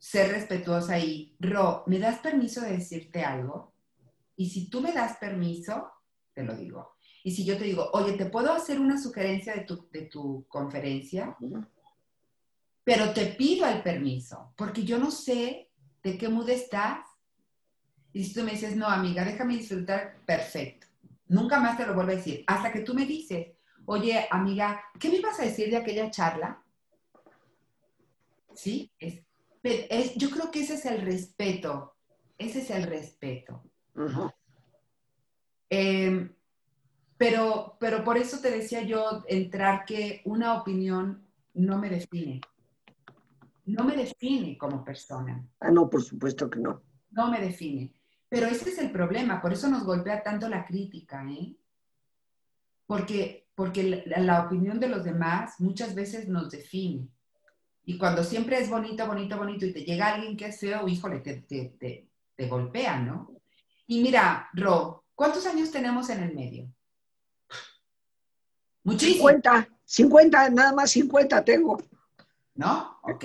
ser 0.00 0.32
respetuosa 0.32 0.98
y, 0.98 1.36
Ro, 1.38 1.84
¿me 1.86 1.98
das 1.98 2.20
permiso 2.20 2.62
de 2.62 2.72
decirte 2.72 3.22
algo? 3.22 3.74
Y 4.34 4.48
si 4.48 4.70
tú 4.70 4.80
me 4.80 4.92
das 4.92 5.18
permiso, 5.18 5.92
te 6.32 6.42
lo 6.42 6.56
digo. 6.56 6.96
Y 7.22 7.32
si 7.32 7.44
yo 7.44 7.58
te 7.58 7.64
digo, 7.64 7.90
oye, 7.92 8.14
¿te 8.14 8.24
puedo 8.24 8.50
hacer 8.50 8.80
una 8.80 8.98
sugerencia 8.98 9.54
de 9.54 9.64
tu, 9.64 9.90
de 9.90 10.06
tu 10.06 10.46
conferencia? 10.48 11.36
Pero 12.82 13.12
te 13.12 13.26
pido 13.26 13.66
el 13.66 13.82
permiso, 13.82 14.54
porque 14.56 14.84
yo 14.84 14.98
no 14.98 15.10
sé 15.10 15.70
de 16.02 16.16
qué 16.16 16.30
mood 16.30 16.48
estás. 16.48 17.06
Y 18.14 18.24
si 18.24 18.32
tú 18.32 18.42
me 18.42 18.52
dices, 18.52 18.74
no, 18.76 18.86
amiga, 18.88 19.22
déjame 19.22 19.58
disfrutar, 19.58 20.24
perfecto. 20.24 20.86
Nunca 21.28 21.60
más 21.60 21.76
te 21.76 21.86
lo 21.86 21.94
vuelvo 21.94 22.12
a 22.12 22.16
decir. 22.16 22.42
Hasta 22.46 22.72
que 22.72 22.80
tú 22.80 22.94
me 22.94 23.04
dices, 23.04 23.48
oye, 23.84 24.26
amiga, 24.30 24.82
¿qué 24.98 25.10
me 25.10 25.16
ibas 25.16 25.38
a 25.38 25.44
decir 25.44 25.68
de 25.68 25.76
aquella 25.76 26.10
charla? 26.10 26.64
Sí, 28.54 28.90
es, 28.98 29.22
yo 30.16 30.30
creo 30.30 30.50
que 30.50 30.60
ese 30.60 30.74
es 30.74 30.86
el 30.86 31.00
respeto. 31.02 31.96
Ese 32.38 32.60
es 32.60 32.70
el 32.70 32.84
respeto. 32.84 33.62
Em, 35.68 36.34
pero, 37.16 37.76
pero 37.78 38.02
por 38.02 38.16
eso 38.16 38.40
te 38.40 38.50
decía 38.50 38.82
yo 38.82 39.24
entrar 39.28 39.84
que 39.84 40.22
una 40.24 40.54
opinión 40.54 41.26
no 41.54 41.78
me 41.78 41.90
define. 41.90 42.40
No 43.66 43.84
me 43.84 43.96
define 43.96 44.56
como 44.56 44.82
persona. 44.82 45.46
Ah, 45.60 45.70
no, 45.70 45.88
por 45.88 46.02
supuesto 46.02 46.48
que 46.48 46.58
no. 46.58 46.82
No 47.10 47.30
me 47.30 47.40
define. 47.40 47.94
Pero 48.30 48.46
ese 48.46 48.70
es 48.70 48.78
el 48.78 48.92
problema, 48.92 49.42
por 49.42 49.52
eso 49.52 49.68
nos 49.68 49.84
golpea 49.84 50.22
tanto 50.22 50.48
la 50.48 50.64
crítica, 50.64 51.26
¿eh? 51.28 51.56
Porque, 52.86 53.48
porque 53.54 54.04
la, 54.06 54.44
opinión 54.46 54.80
de 54.80 54.88
los 54.88 55.04
demás 55.04 55.60
muchas 55.60 55.94
veces 55.94 56.28
nos 56.28 56.50
define. 56.50 57.08
Y 57.90 57.98
cuando 57.98 58.22
siempre 58.22 58.56
es 58.56 58.70
bonito, 58.70 59.04
bonito, 59.04 59.36
bonito 59.36 59.66
y 59.66 59.72
te 59.72 59.84
llega 59.84 60.14
alguien 60.14 60.36
que 60.36 60.46
es 60.46 60.60
feo, 60.60 60.86
híjole, 60.86 61.18
te, 61.18 61.40
te, 61.40 62.06
te, 62.36 62.46
golpea, 62.46 63.00
¿no? 63.00 63.32
Y 63.88 64.00
mira, 64.00 64.48
Ro, 64.52 65.06
¿cuántos 65.12 65.44
años 65.44 65.72
tenemos 65.72 66.08
en 66.08 66.22
el 66.22 66.32
medio? 66.32 66.72
Muchísimo. 68.84 69.28
50, 69.28 69.68
50, 69.84 70.50
nada 70.50 70.72
más 70.72 70.92
50 70.92 71.44
tengo. 71.44 71.82
¿No? 72.54 73.00
Ok. 73.02 73.24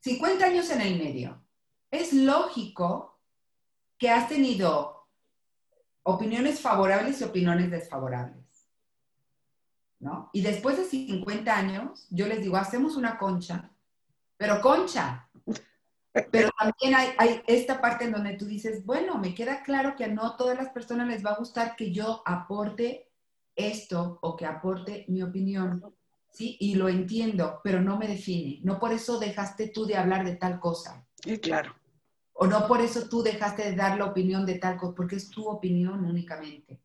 50 0.00 0.46
años 0.46 0.70
en 0.70 0.80
el 0.80 0.96
medio. 0.96 1.44
Es 1.90 2.14
lógico 2.14 3.20
que 3.98 4.08
has 4.08 4.26
tenido 4.26 5.06
opiniones 6.02 6.60
favorables 6.60 7.20
y 7.20 7.24
opiniones 7.24 7.70
desfavorables. 7.70 8.45
¿No? 10.06 10.30
Y 10.32 10.40
después 10.40 10.76
de 10.76 10.84
50 10.84 11.52
años, 11.52 12.06
yo 12.10 12.28
les 12.28 12.40
digo, 12.40 12.56
hacemos 12.56 12.96
una 12.96 13.18
concha, 13.18 13.72
pero 14.36 14.60
concha. 14.60 15.28
Pero 16.30 16.48
también 16.56 16.94
hay, 16.94 17.08
hay, 17.18 17.42
esta 17.48 17.80
parte 17.80 18.04
en 18.04 18.12
donde 18.12 18.34
tú 18.34 18.44
dices, 18.46 18.86
bueno, 18.86 19.18
me 19.18 19.34
queda 19.34 19.64
claro 19.64 19.96
que 19.96 20.04
a 20.04 20.08
no 20.08 20.36
todas 20.36 20.56
las 20.56 20.68
personas 20.68 21.08
les 21.08 21.26
va 21.26 21.32
a 21.32 21.38
gustar 21.38 21.74
que 21.74 21.90
yo 21.90 22.22
aporte 22.24 23.10
esto 23.56 24.20
o 24.22 24.36
que 24.36 24.46
aporte 24.46 25.06
mi 25.08 25.24
opinión. 25.24 25.82
¿Sí? 26.30 26.56
Y 26.60 26.76
lo 26.76 26.88
entiendo, 26.88 27.60
pero 27.64 27.80
no 27.80 27.98
me 27.98 28.06
define. 28.06 28.60
No 28.62 28.78
por 28.78 28.92
eso 28.92 29.18
dejaste 29.18 29.70
tú 29.70 29.86
de 29.86 29.96
hablar 29.96 30.24
de 30.24 30.36
tal 30.36 30.60
cosa. 30.60 31.04
Sí, 31.20 31.38
claro. 31.38 31.74
O 32.34 32.46
no 32.46 32.68
por 32.68 32.80
eso 32.80 33.08
tú 33.08 33.24
dejaste 33.24 33.70
de 33.70 33.76
dar 33.76 33.98
la 33.98 34.04
opinión 34.04 34.46
de 34.46 34.58
tal 34.60 34.76
cosa, 34.76 34.94
porque 34.94 35.16
es 35.16 35.30
tu 35.30 35.48
opinión 35.48 36.04
únicamente. 36.04 36.80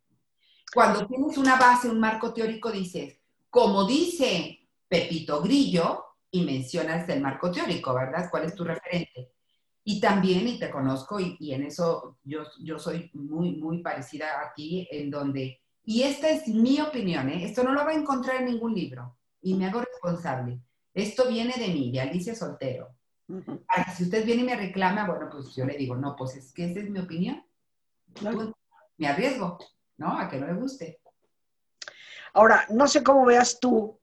Cuando 0.74 1.06
tienes 1.06 1.38
una 1.38 1.58
base, 1.58 1.90
un 1.90 2.00
marco 2.00 2.34
teórico, 2.34 2.72
dices, 2.72 3.20
como 3.50 3.86
dice 3.86 4.70
Pepito 4.88 5.42
Grillo, 5.42 6.06
y 6.32 6.46
mencionas 6.46 7.08
el 7.10 7.22
marco 7.22 7.52
teórico, 7.52 7.94
¿verdad? 7.94 8.30
¿Cuál 8.32 8.46
es 8.46 8.56
tu 8.56 8.64
referente? 8.64 9.34
Y 9.84 10.00
también, 10.00 10.48
y 10.48 10.58
te 10.58 10.70
conozco, 10.70 11.20
y, 11.20 11.54
en 11.54 11.64
eso 11.64 12.18
yo, 12.24 12.44
yo 12.60 12.80
soy 12.80 13.12
muy, 13.14 13.58
muy 13.58 13.80
parecida 13.80 14.42
a 14.42 14.54
ti, 14.54 14.88
en 14.92 15.12
donde, 15.12 15.62
y 15.84 16.04
esta 16.04 16.30
es 16.30 16.48
mi 16.48 16.80
opinión, 16.80 17.30
¿eh? 17.30 17.44
esto 17.44 17.64
no 17.64 17.74
lo 17.74 17.84
va 17.84 17.92
a 17.92 17.96
encontrar 17.96 18.38
en 18.38 18.46
ningún 18.46 18.74
libro, 18.74 19.18
y 19.42 19.56
me 19.56 19.66
hago 19.66 19.82
responsable. 19.82 20.62
Esto 20.94 21.28
viene 21.28 21.54
de 21.58 21.68
mí, 21.68 21.92
de 21.92 22.02
Alicia 22.02 22.36
Soltero. 22.36 22.90
Para 23.66 23.86
que 23.86 23.92
si 23.92 24.04
usted 24.04 24.26
viene 24.26 24.42
y 24.44 24.46
me 24.46 24.56
reclama, 24.56 25.08
bueno, 25.08 25.30
pues 25.32 25.56
yo 25.56 25.66
le 25.66 25.78
digo, 25.78 25.96
no, 25.96 26.16
pues 26.16 26.36
es 26.36 26.52
que 26.54 26.70
esa 26.70 26.82
es 26.82 26.90
mi 26.90 27.00
opinión. 27.00 27.44
Pues, 28.22 28.50
me 28.98 29.08
arriesgo, 29.08 29.58
¿no? 30.02 30.18
A 30.18 30.28
que 30.28 30.38
no 30.38 30.48
le 30.48 30.54
guste. 30.54 31.00
Ahora, 32.34 32.66
no 32.70 32.88
sé 32.88 33.04
cómo 33.04 33.24
veas 33.26 33.60
tú 33.60 34.00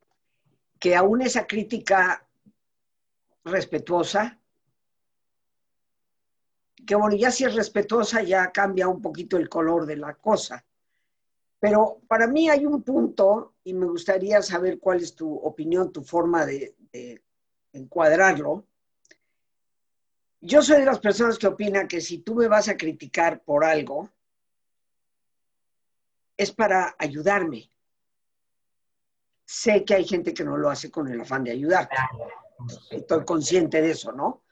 que 0.78 0.94
aún 0.94 1.22
esa 1.22 1.46
crítica 1.46 2.24
respetuosa, 3.44 4.38
que 6.87 6.94
bueno, 6.94 7.16
ya 7.16 7.30
si 7.32 7.44
es 7.44 7.54
respetuosa 7.54 8.22
ya 8.22 8.52
cambia 8.52 8.87
un 8.87 9.02
poquito 9.02 9.37
el 9.37 9.48
color 9.48 9.87
de 9.87 9.96
la 9.96 10.14
cosa. 10.14 10.64
Pero 11.58 12.00
para 12.06 12.28
mí 12.28 12.48
hay 12.48 12.64
un 12.64 12.82
punto 12.82 13.54
y 13.64 13.74
me 13.74 13.87
gustaría 13.87 14.40
saber 14.42 14.78
cuál 14.78 15.02
es 15.02 15.16
tu 15.16 15.34
opinión, 15.34 15.92
tu 15.92 16.04
forma 16.04 16.46
de 16.46 16.76
encuadrarlo, 17.72 18.64
yo 20.40 20.62
soy 20.62 20.78
de 20.78 20.87
las 20.87 21.00
personas 21.00 21.37
que 21.37 21.48
opinan 21.48 21.88
que 21.88 22.00
si 22.00 22.18
tú 22.18 22.37
me 22.37 22.46
vas 22.46 22.68
a 22.68 22.76
criticar 22.76 23.42
por 23.42 23.64
algo, 23.64 24.08
es 26.38 26.53
para 26.53 26.94
ayudarme. 26.98 27.70
Sé 29.44 29.85
que 29.85 29.94
hay 29.94 30.05
gente 30.05 30.33
que 30.33 30.44
no 30.44 30.57
lo 30.57 30.70
hace 30.70 30.90
con 30.90 31.09
el 31.09 31.20
afán 31.20 31.44
de 31.44 31.51
ayudar. 31.51 31.88
Estoy 32.90 33.24
consciente 33.24 33.83
de 33.83 33.90
eso, 33.90 34.12
¿no? 34.12 34.44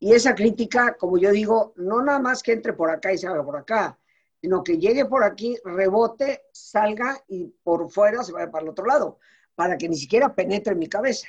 Y 0.00 0.12
esa 0.14 0.34
crítica, 0.34 0.96
como 0.98 1.16
yo 1.16 1.30
digo, 1.30 1.72
no 1.76 2.02
nada 2.02 2.18
más 2.18 2.42
que 2.42 2.52
entre 2.52 2.72
por 2.72 2.90
acá 2.90 3.12
y 3.12 3.18
salga 3.18 3.44
por 3.44 3.56
acá, 3.56 3.98
sino 4.40 4.62
que 4.62 4.78
llegue 4.78 5.06
por 5.06 5.24
aquí, 5.24 5.56
rebote, 5.64 6.46
salga 6.52 7.22
y 7.28 7.46
por 7.62 7.90
fuera 7.90 8.22
se 8.22 8.32
vaya 8.32 8.50
para 8.50 8.64
el 8.64 8.70
otro 8.70 8.86
lado, 8.86 9.18
para 9.54 9.76
que 9.76 9.88
ni 9.88 9.96
siquiera 9.96 10.34
penetre 10.34 10.72
en 10.72 10.78
mi 10.78 10.88
cabeza, 10.88 11.28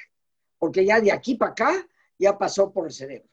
porque 0.57 0.85
ya 0.85 1.01
de 1.01 1.11
aquí 1.11 1.35
para 1.35 1.51
acá 1.51 1.87
ya 2.17 2.37
pasó 2.37 2.71
por 2.71 2.85
el 2.85 2.93
cerebro. 2.93 3.29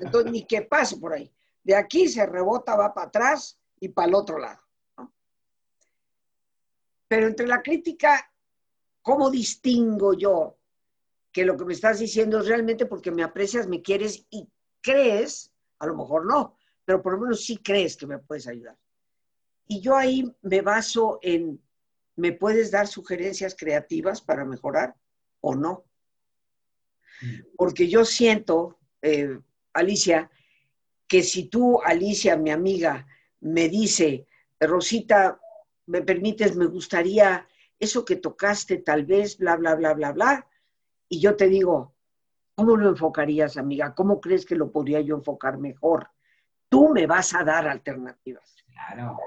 Entonces, 0.00 0.30
ni 0.30 0.46
que 0.46 0.62
pase 0.62 0.96
por 0.96 1.12
ahí. 1.12 1.30
De 1.62 1.76
aquí 1.76 2.08
se 2.08 2.24
rebota, 2.24 2.76
va 2.76 2.94
para 2.94 3.08
atrás 3.08 3.58
y 3.80 3.88
para 3.88 4.08
el 4.08 4.14
otro 4.14 4.38
lado. 4.38 4.61
Pero 7.12 7.26
entre 7.26 7.46
la 7.46 7.60
crítica, 7.60 8.32
¿cómo 9.02 9.30
distingo 9.30 10.14
yo 10.14 10.56
que 11.30 11.44
lo 11.44 11.58
que 11.58 11.66
me 11.66 11.74
estás 11.74 11.98
diciendo 11.98 12.40
es 12.40 12.46
realmente 12.46 12.86
porque 12.86 13.10
me 13.10 13.22
aprecias, 13.22 13.68
me 13.68 13.82
quieres 13.82 14.24
y 14.30 14.48
crees, 14.80 15.52
a 15.78 15.84
lo 15.84 15.94
mejor 15.94 16.24
no, 16.24 16.56
pero 16.86 17.02
por 17.02 17.12
lo 17.12 17.20
menos 17.20 17.44
sí 17.44 17.58
crees 17.58 17.98
que 17.98 18.06
me 18.06 18.16
puedes 18.18 18.48
ayudar? 18.48 18.78
Y 19.66 19.82
yo 19.82 19.94
ahí 19.94 20.34
me 20.40 20.62
baso 20.62 21.18
en, 21.20 21.62
¿me 22.16 22.32
puedes 22.32 22.70
dar 22.70 22.88
sugerencias 22.88 23.54
creativas 23.54 24.22
para 24.22 24.46
mejorar 24.46 24.94
o 25.42 25.54
no? 25.54 25.84
Porque 27.58 27.90
yo 27.90 28.06
siento, 28.06 28.78
eh, 29.02 29.38
Alicia, 29.74 30.30
que 31.06 31.22
si 31.22 31.50
tú, 31.50 31.78
Alicia, 31.82 32.38
mi 32.38 32.50
amiga, 32.50 33.06
me 33.40 33.68
dice, 33.68 34.26
Rosita, 34.58 35.38
me 35.86 36.02
permites, 36.02 36.56
me 36.56 36.66
gustaría 36.66 37.46
eso 37.78 38.04
que 38.04 38.16
tocaste, 38.16 38.78
tal 38.78 39.04
vez, 39.04 39.38
bla, 39.38 39.56
bla, 39.56 39.74
bla, 39.74 39.94
bla, 39.94 40.12
bla, 40.12 40.46
y 41.08 41.20
yo 41.20 41.36
te 41.36 41.48
digo, 41.48 41.94
¿cómo 42.54 42.76
lo 42.76 42.88
enfocarías, 42.88 43.56
amiga? 43.56 43.94
¿Cómo 43.94 44.20
crees 44.20 44.46
que 44.46 44.54
lo 44.54 44.70
podría 44.70 45.00
yo 45.00 45.16
enfocar 45.16 45.58
mejor? 45.58 46.08
Tú 46.68 46.88
me 46.90 47.06
vas 47.06 47.34
a 47.34 47.44
dar 47.44 47.66
alternativas. 47.66 48.54
Claro. 48.72 49.18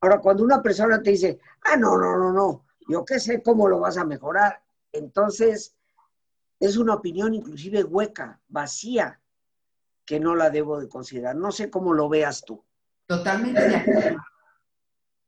Ahora, 0.00 0.18
cuando 0.18 0.42
una 0.42 0.62
persona 0.62 1.02
te 1.02 1.10
dice, 1.10 1.38
ah, 1.62 1.76
no, 1.76 1.96
no, 1.96 2.16
no, 2.16 2.32
no, 2.32 2.64
yo 2.88 3.04
qué 3.04 3.20
sé 3.20 3.42
cómo 3.42 3.68
lo 3.68 3.80
vas 3.80 3.98
a 3.98 4.04
mejorar, 4.04 4.62
entonces 4.90 5.76
es 6.58 6.76
una 6.76 6.94
opinión 6.94 7.34
inclusive 7.34 7.84
hueca, 7.84 8.40
vacía, 8.48 9.20
que 10.04 10.18
no 10.18 10.34
la 10.34 10.50
debo 10.50 10.80
de 10.80 10.88
considerar. 10.88 11.36
No 11.36 11.52
sé 11.52 11.70
cómo 11.70 11.92
lo 11.92 12.08
veas 12.08 12.44
tú. 12.44 12.64
Totalmente 13.06 13.68
de 13.68 13.76
acuerdo. 13.76 14.18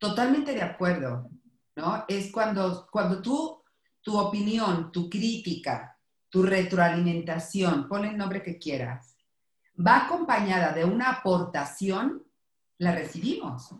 Totalmente 0.09 0.55
de 0.55 0.63
acuerdo, 0.63 1.31
¿no? 1.77 2.05
Es 2.09 2.31
cuando, 2.31 2.87
cuando 2.91 3.23
tú, 3.23 3.63
tu 4.03 4.19
opinión, 4.19 4.93
tu 4.93 5.09
crítica, 5.09 5.99
tu 6.29 6.43
retroalimentación, 6.43 7.89
ponle 7.89 8.09
el 8.09 8.17
nombre 8.17 8.43
que 8.43 8.59
quieras, 8.59 9.17
va 9.79 10.05
acompañada 10.05 10.73
de 10.73 10.85
una 10.85 11.11
aportación, 11.11 12.23
la 12.79 12.93
recibimos 12.93 13.71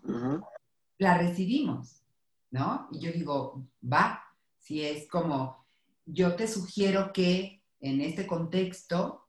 la 0.99 1.19
recibimos, 1.19 2.03
¿no? 2.51 2.89
Y 2.93 3.01
yo 3.01 3.13
digo, 3.13 3.67
va, 3.83 4.23
si 4.59 4.83
es 4.83 5.09
como, 5.09 5.65
yo 6.07 6.37
te 6.37 6.47
sugiero 6.47 7.13
que 7.13 7.63
en 7.81 8.01
este 8.01 8.27
contexto, 8.27 9.27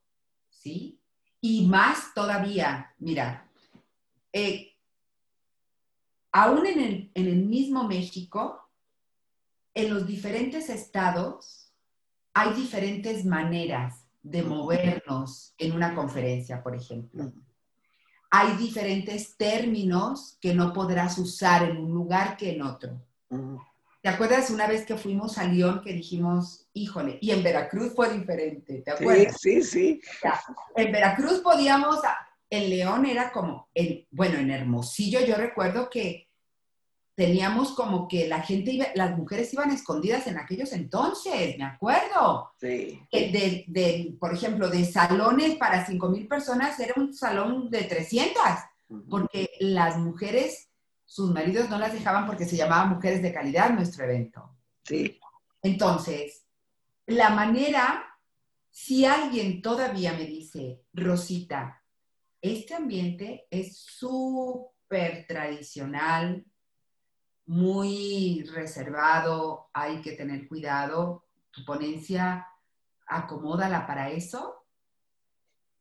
¿sí? 0.50 1.00
Y 1.42 1.68
más 1.68 2.14
todavía, 2.14 2.94
mira, 3.00 3.50
eh, 4.32 4.75
aún 6.36 6.66
en 6.66 6.80
el, 6.80 7.12
en 7.14 7.28
el 7.28 7.46
mismo 7.46 7.88
México, 7.88 8.70
en 9.74 9.94
los 9.94 10.06
diferentes 10.06 10.70
estados, 10.70 11.74
hay 12.34 12.54
diferentes 12.54 13.26
maneras 13.26 14.06
de 14.22 14.44
movernos 14.44 15.54
en 15.58 15.74
una 15.74 15.96
conferencia, 15.96 16.62
por 16.62 16.76
ejemplo 16.76 17.32
hay 18.38 18.58
diferentes 18.58 19.38
términos 19.38 20.38
que 20.42 20.54
no 20.54 20.74
podrás 20.74 21.18
usar 21.18 21.64
en 21.64 21.78
un 21.78 21.94
lugar 21.94 22.36
que 22.36 22.52
en 22.52 22.64
otro. 22.64 23.02
¿Te 24.02 24.10
acuerdas 24.10 24.50
una 24.50 24.68
vez 24.68 24.86
que 24.86 24.98
fuimos 24.98 25.38
a 25.38 25.46
León 25.46 25.82
que 25.82 25.94
dijimos, 25.94 26.68
híjole, 26.74 27.18
y 27.22 27.32
en 27.32 27.42
Veracruz 27.42 27.94
fue 27.96 28.10
diferente, 28.10 28.82
¿te 28.82 28.92
acuerdas? 28.92 29.38
Sí, 29.40 29.62
sí, 29.62 30.02
sí. 30.02 30.30
en 30.76 30.92
Veracruz 30.92 31.40
podíamos, 31.40 32.02
en 32.50 32.70
León 32.70 33.06
era 33.06 33.32
como, 33.32 33.70
el, 33.74 34.06
bueno, 34.12 34.38
en 34.38 34.52
Hermosillo 34.52 35.22
yo 35.26 35.36
recuerdo 35.36 35.90
que 35.90 36.25
teníamos 37.16 37.72
como 37.72 38.08
que 38.08 38.28
la 38.28 38.42
gente 38.42 38.72
iba, 38.72 38.88
las 38.94 39.18
mujeres 39.18 39.54
iban 39.54 39.72
escondidas 39.72 40.28
en 40.28 40.38
aquellos 40.38 40.74
entonces, 40.74 41.58
me 41.58 41.64
acuerdo. 41.64 42.52
Sí. 42.60 43.02
De, 43.12 44.16
por 44.20 44.34
ejemplo, 44.34 44.70
de 44.70 44.86
salones 44.86 45.56
para 45.56 45.86
5 45.86 46.10
mil 46.10 46.28
personas 46.28 46.78
era 46.80 46.94
un 46.98 47.14
salón 47.14 47.70
de 47.70 47.84
300, 47.84 48.42
porque 49.10 49.50
las 49.62 49.98
mujeres, 49.98 50.70
sus 51.06 51.32
maridos 51.32 51.70
no 51.70 51.80
las 51.80 51.94
dejaban 51.94 52.28
porque 52.28 52.46
se 52.46 52.58
llamaba 52.58 52.86
Mujeres 52.86 53.22
de 53.22 53.34
Calidad 53.34 53.70
nuestro 53.70 54.04
evento. 54.04 54.50
Sí. 54.84 55.20
Entonces, 55.62 56.46
la 57.06 57.30
manera, 57.30 58.06
si 58.70 59.06
alguien 59.06 59.62
todavía 59.62 60.14
me 60.14 60.26
dice, 60.26 60.82
Rosita, 60.94 61.82
este 62.42 62.74
ambiente 62.76 63.48
es 63.50 63.78
súper 63.78 65.26
tradicional, 65.26 66.46
muy 67.46 68.44
reservado, 68.54 69.70
hay 69.74 70.02
que 70.02 70.14
tener 70.14 70.48
cuidado, 70.48 71.26
tu 71.52 71.64
ponencia 71.64 72.48
acomódala 73.08 73.86
para 73.86 74.10
eso, 74.10 74.66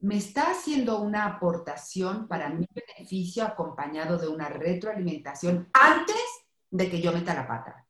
me 0.00 0.18
está 0.18 0.50
haciendo 0.50 1.00
una 1.00 1.24
aportación 1.24 2.28
para 2.28 2.50
mi 2.50 2.68
beneficio 2.74 3.44
acompañado 3.44 4.18
de 4.18 4.28
una 4.28 4.48
retroalimentación 4.50 5.70
antes 5.72 6.22
de 6.70 6.90
que 6.90 7.00
yo 7.00 7.12
meta 7.12 7.34
la 7.34 7.48
pata. 7.48 7.86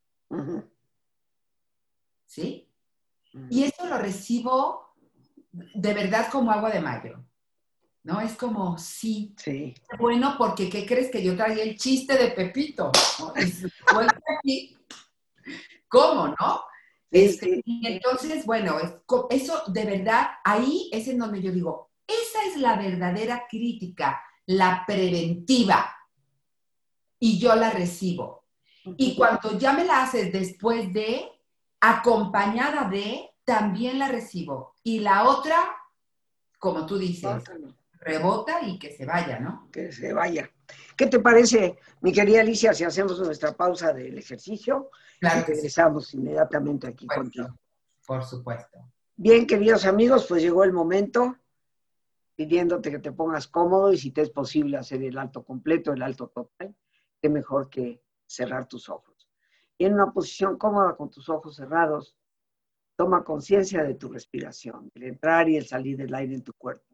¿Sí? 2.26 2.70
Y 3.50 3.64
eso 3.64 3.86
lo 3.86 3.98
recibo 3.98 4.94
de 5.50 5.94
verdad 5.94 6.28
como 6.30 6.52
agua 6.52 6.70
de 6.70 6.80
mayo. 6.80 7.24
¿No? 8.04 8.20
Es 8.20 8.36
como, 8.36 8.78
sí, 8.78 9.34
sí. 9.36 9.74
bueno, 9.98 10.36
porque 10.38 10.68
¿qué 10.68 10.86
crees 10.86 11.10
que 11.10 11.22
yo 11.22 11.36
traía 11.36 11.64
el 11.64 11.76
chiste 11.76 12.16
de 12.16 12.28
Pepito? 12.28 12.92
Y 14.44 14.76
¿Cómo, 15.88 16.28
no? 16.28 16.62
Este, 17.10 17.62
y 17.64 17.86
entonces, 17.86 18.44
bueno, 18.44 18.76
eso 19.30 19.62
de 19.68 19.84
verdad, 19.84 20.30
ahí 20.44 20.90
es 20.92 21.08
en 21.08 21.18
donde 21.18 21.40
yo 21.40 21.52
digo, 21.52 21.90
esa 22.06 22.44
es 22.46 22.56
la 22.56 22.76
verdadera 22.76 23.44
crítica, 23.48 24.20
la 24.46 24.84
preventiva, 24.86 25.94
y 27.18 27.38
yo 27.38 27.54
la 27.54 27.70
recibo. 27.70 28.44
Y 28.98 29.16
cuando 29.16 29.56
ya 29.56 29.72
me 29.72 29.84
la 29.84 30.02
haces 30.02 30.30
después 30.30 30.92
de, 30.92 31.26
acompañada 31.80 32.88
de, 32.88 33.30
también 33.44 33.98
la 33.98 34.08
recibo. 34.08 34.74
Y 34.82 34.98
la 34.98 35.28
otra, 35.28 35.74
como 36.58 36.84
tú 36.84 36.98
dices, 36.98 37.42
rebota 38.04 38.62
y 38.62 38.78
que 38.78 38.92
se 38.92 39.06
vaya, 39.06 39.40
¿no? 39.40 39.68
Que 39.72 39.90
se 39.90 40.12
vaya. 40.12 40.50
¿Qué 40.96 41.06
te 41.06 41.18
parece, 41.18 41.78
mi 42.00 42.12
querida 42.12 42.40
Alicia, 42.40 42.72
si 42.74 42.84
hacemos 42.84 43.18
nuestra 43.18 43.52
pausa 43.52 43.92
del 43.92 44.16
ejercicio? 44.18 44.90
Claro. 45.18 45.40
Y 45.40 45.52
regresamos 45.52 46.12
inmediatamente 46.14 46.86
aquí 46.86 47.06
contigo. 47.06 47.58
Por 48.06 48.22
supuesto. 48.22 48.78
Bien, 49.16 49.46
queridos 49.46 49.86
amigos, 49.86 50.26
pues 50.28 50.42
llegó 50.42 50.64
el 50.64 50.72
momento 50.72 51.36
pidiéndote 52.36 52.90
que 52.90 52.98
te 52.98 53.12
pongas 53.12 53.46
cómodo 53.46 53.92
y 53.92 53.98
si 53.98 54.10
te 54.10 54.22
es 54.22 54.30
posible 54.30 54.76
hacer 54.76 55.02
el 55.02 55.16
alto 55.18 55.44
completo, 55.44 55.92
el 55.92 56.02
alto 56.02 56.28
total, 56.28 56.74
qué 57.22 57.28
mejor 57.28 57.70
que 57.70 58.02
cerrar 58.26 58.66
tus 58.66 58.88
ojos. 58.88 59.28
Y 59.78 59.84
en 59.86 59.94
una 59.94 60.12
posición 60.12 60.58
cómoda 60.58 60.96
con 60.96 61.10
tus 61.10 61.28
ojos 61.28 61.56
cerrados, 61.56 62.16
toma 62.96 63.24
conciencia 63.24 63.82
de 63.82 63.94
tu 63.94 64.08
respiración, 64.08 64.90
el 64.94 65.04
entrar 65.04 65.48
y 65.48 65.56
el 65.56 65.66
salir 65.66 65.96
del 65.96 66.14
aire 66.14 66.34
en 66.34 66.42
tu 66.42 66.52
cuerpo. 66.54 66.93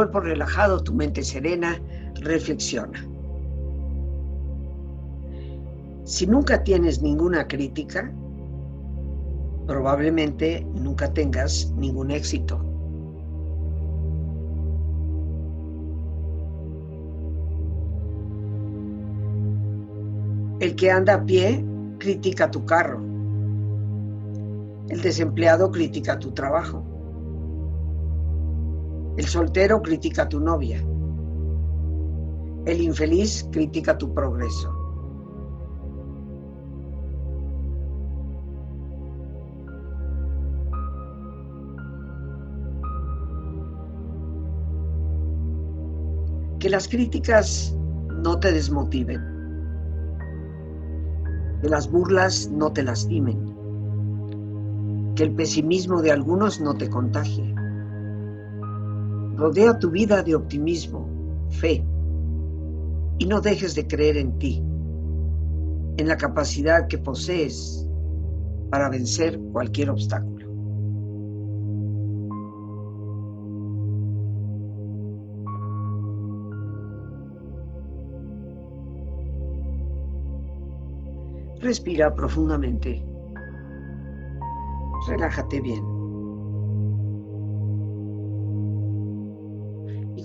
Cuerpo 0.00 0.20
relajado, 0.20 0.82
tu 0.82 0.94
mente 0.94 1.22
serena, 1.22 1.78
reflexiona. 2.22 3.06
Si 6.04 6.26
nunca 6.26 6.64
tienes 6.64 7.02
ninguna 7.02 7.46
crítica, 7.46 8.10
probablemente 9.66 10.66
nunca 10.72 11.12
tengas 11.12 11.70
ningún 11.76 12.10
éxito. 12.12 12.64
El 20.60 20.76
que 20.76 20.90
anda 20.90 21.16
a 21.16 21.24
pie 21.26 21.62
critica 21.98 22.50
tu 22.50 22.64
carro. 22.64 23.02
El 24.88 25.02
desempleado 25.02 25.70
critica 25.70 26.18
tu 26.18 26.30
trabajo. 26.30 26.89
El 29.20 29.26
soltero 29.26 29.82
critica 29.82 30.22
a 30.22 30.28
tu 30.30 30.40
novia. 30.40 30.82
El 32.64 32.80
infeliz 32.80 33.46
critica 33.52 33.98
tu 33.98 34.14
progreso. 34.14 34.74
Que 46.58 46.70
las 46.70 46.88
críticas 46.88 47.76
no 48.22 48.40
te 48.40 48.52
desmotiven. 48.52 49.20
Que 51.60 51.68
las 51.68 51.90
burlas 51.90 52.48
no 52.50 52.72
te 52.72 52.82
lastimen. 52.84 53.38
Que 55.14 55.24
el 55.24 55.34
pesimismo 55.34 56.00
de 56.00 56.10
algunos 56.10 56.58
no 56.58 56.72
te 56.72 56.88
contagie. 56.88 57.59
Rodea 59.40 59.78
tu 59.78 59.90
vida 59.90 60.22
de 60.22 60.34
optimismo, 60.34 61.08
fe, 61.48 61.82
y 63.16 63.24
no 63.24 63.40
dejes 63.40 63.74
de 63.74 63.86
creer 63.86 64.18
en 64.18 64.38
ti, 64.38 64.62
en 65.96 66.06
la 66.06 66.18
capacidad 66.18 66.86
que 66.88 66.98
posees 66.98 67.88
para 68.68 68.90
vencer 68.90 69.40
cualquier 69.50 69.88
obstáculo. 69.88 70.46
Respira 81.60 82.14
profundamente. 82.14 83.02
Relájate 85.08 85.62
bien. 85.62 85.99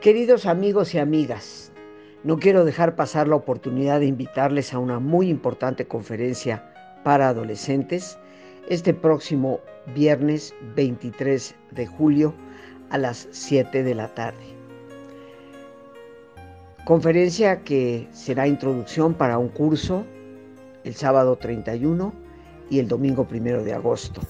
Queridos 0.00 0.44
amigos 0.44 0.94
y 0.94 0.98
amigas, 0.98 1.72
no 2.22 2.38
quiero 2.38 2.64
dejar 2.66 2.96
pasar 2.96 3.28
la 3.28 3.36
oportunidad 3.36 3.98
de 3.98 4.06
invitarles 4.06 4.74
a 4.74 4.78
una 4.78 5.00
muy 5.00 5.28
importante 5.30 5.86
conferencia 5.86 6.70
para 7.02 7.28
adolescentes 7.28 8.18
este 8.68 8.92
próximo 8.92 9.58
viernes 9.94 10.54
23 10.76 11.54
de 11.70 11.86
julio 11.86 12.34
a 12.90 12.98
las 12.98 13.26
7 13.30 13.82
de 13.82 13.94
la 13.94 14.14
tarde. 14.14 14.44
Conferencia 16.84 17.62
que 17.62 18.06
será 18.12 18.46
introducción 18.46 19.14
para 19.14 19.38
un 19.38 19.48
curso 19.48 20.04
el 20.84 20.94
sábado 20.94 21.36
31 21.36 22.12
y 22.70 22.80
el 22.80 22.86
domingo 22.86 23.26
1 23.28 23.64
de 23.64 23.72
agosto. 23.72 24.20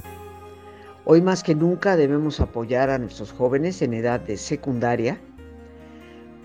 Hoy 1.05 1.21
más 1.21 1.43
que 1.43 1.57
nunca 1.57 1.97
debemos 1.97 2.41
apoyar 2.41 2.89
a 2.89 2.99
nuestros 2.99 3.33
jóvenes 3.33 3.83
en 3.83 3.95
edad 3.95 4.21
de 4.21 4.37
secundaria 4.37 5.21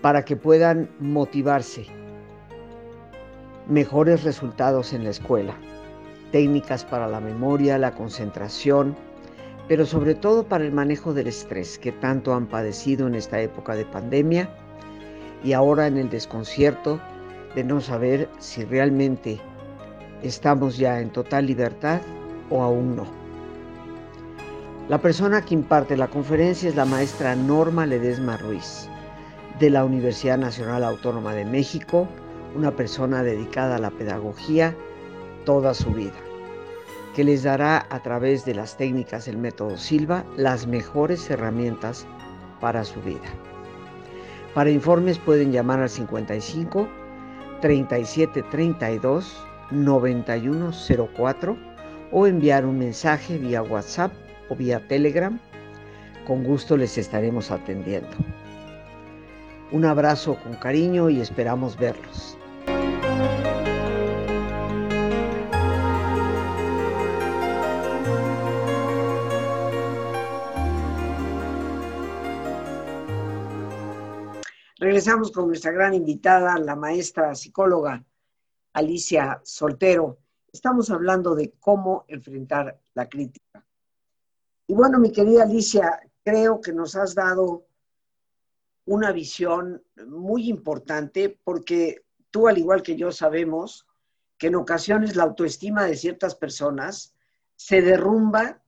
para 0.02 0.24
que 0.24 0.36
puedan 0.36 0.90
motivarse, 0.98 1.86
mejores 3.68 4.24
resultados 4.24 4.92
en 4.92 5.04
la 5.04 5.10
escuela, 5.10 5.54
técnicas 6.32 6.84
para 6.84 7.06
la 7.06 7.20
memoria, 7.20 7.78
la 7.78 7.94
concentración, 7.94 8.96
pero 9.68 9.86
sobre 9.86 10.16
todo 10.16 10.42
para 10.42 10.64
el 10.64 10.72
manejo 10.72 11.14
del 11.14 11.28
estrés 11.28 11.78
que 11.78 11.92
tanto 11.92 12.34
han 12.34 12.46
padecido 12.46 13.06
en 13.06 13.14
esta 13.14 13.40
época 13.40 13.76
de 13.76 13.84
pandemia 13.84 14.50
y 15.44 15.52
ahora 15.52 15.86
en 15.86 15.96
el 15.96 16.10
desconcierto 16.10 17.00
de 17.54 17.62
no 17.62 17.80
saber 17.80 18.28
si 18.38 18.64
realmente 18.64 19.40
estamos 20.22 20.78
ya 20.78 21.00
en 21.00 21.10
total 21.10 21.46
libertad 21.46 22.00
o 22.50 22.62
aún 22.62 22.96
no. 22.96 23.06
La 24.88 24.98
persona 24.98 25.42
que 25.42 25.54
imparte 25.54 25.96
la 25.96 26.08
conferencia 26.08 26.68
es 26.68 26.74
la 26.74 26.84
maestra 26.84 27.36
Norma 27.36 27.86
Ledesma 27.86 28.36
Ruiz, 28.36 28.88
de 29.58 29.70
la 29.70 29.84
Universidad 29.84 30.38
Nacional 30.38 30.84
Autónoma 30.84 31.34
de 31.34 31.44
México, 31.44 32.08
una 32.54 32.70
persona 32.72 33.22
dedicada 33.22 33.76
a 33.76 33.80
la 33.80 33.90
pedagogía 33.90 34.76
toda 35.44 35.74
su 35.74 35.90
vida 35.92 36.14
que 37.14 37.24
les 37.24 37.42
dará 37.42 37.86
a 37.90 38.02
través 38.02 38.44
de 38.44 38.54
las 38.54 38.76
técnicas 38.76 39.26
del 39.26 39.36
método 39.36 39.76
Silva 39.76 40.24
las 40.36 40.66
mejores 40.66 41.28
herramientas 41.30 42.06
para 42.60 42.84
su 42.84 43.00
vida. 43.02 43.28
Para 44.54 44.70
informes 44.70 45.18
pueden 45.18 45.52
llamar 45.52 45.80
al 45.80 45.90
55 45.90 46.88
37 47.60 48.42
32 48.50 49.46
9104 49.70 51.56
o 52.12 52.26
enviar 52.26 52.66
un 52.66 52.78
mensaje 52.78 53.38
vía 53.38 53.62
WhatsApp 53.62 54.12
o 54.48 54.56
vía 54.56 54.86
Telegram. 54.88 55.38
Con 56.26 56.44
gusto 56.44 56.76
les 56.76 56.98
estaremos 56.98 57.50
atendiendo. 57.50 58.10
Un 59.72 59.86
abrazo 59.86 60.36
con 60.42 60.54
cariño 60.56 61.08
y 61.08 61.18
esperamos 61.22 61.78
verlos. 61.78 62.36
Regresamos 74.76 75.32
con 75.32 75.46
nuestra 75.46 75.70
gran 75.72 75.94
invitada, 75.94 76.58
la 76.58 76.76
maestra 76.76 77.34
psicóloga 77.34 78.04
Alicia 78.74 79.40
Soltero. 79.42 80.18
Estamos 80.52 80.90
hablando 80.90 81.34
de 81.34 81.54
cómo 81.58 82.04
enfrentar 82.08 82.78
la 82.92 83.08
crítica. 83.08 83.64
Y 84.66 84.74
bueno, 84.74 84.98
mi 84.98 85.10
querida 85.10 85.44
Alicia, 85.44 85.98
creo 86.22 86.60
que 86.60 86.74
nos 86.74 86.94
has 86.94 87.14
dado 87.14 87.64
una 88.84 89.12
visión 89.12 89.82
muy 90.06 90.48
importante 90.48 91.38
porque 91.44 92.04
tú, 92.30 92.48
al 92.48 92.58
igual 92.58 92.82
que 92.82 92.96
yo, 92.96 93.12
sabemos 93.12 93.86
que 94.38 94.48
en 94.48 94.56
ocasiones 94.56 95.16
la 95.16 95.24
autoestima 95.24 95.84
de 95.84 95.96
ciertas 95.96 96.34
personas 96.34 97.14
se 97.54 97.80
derrumba 97.80 98.62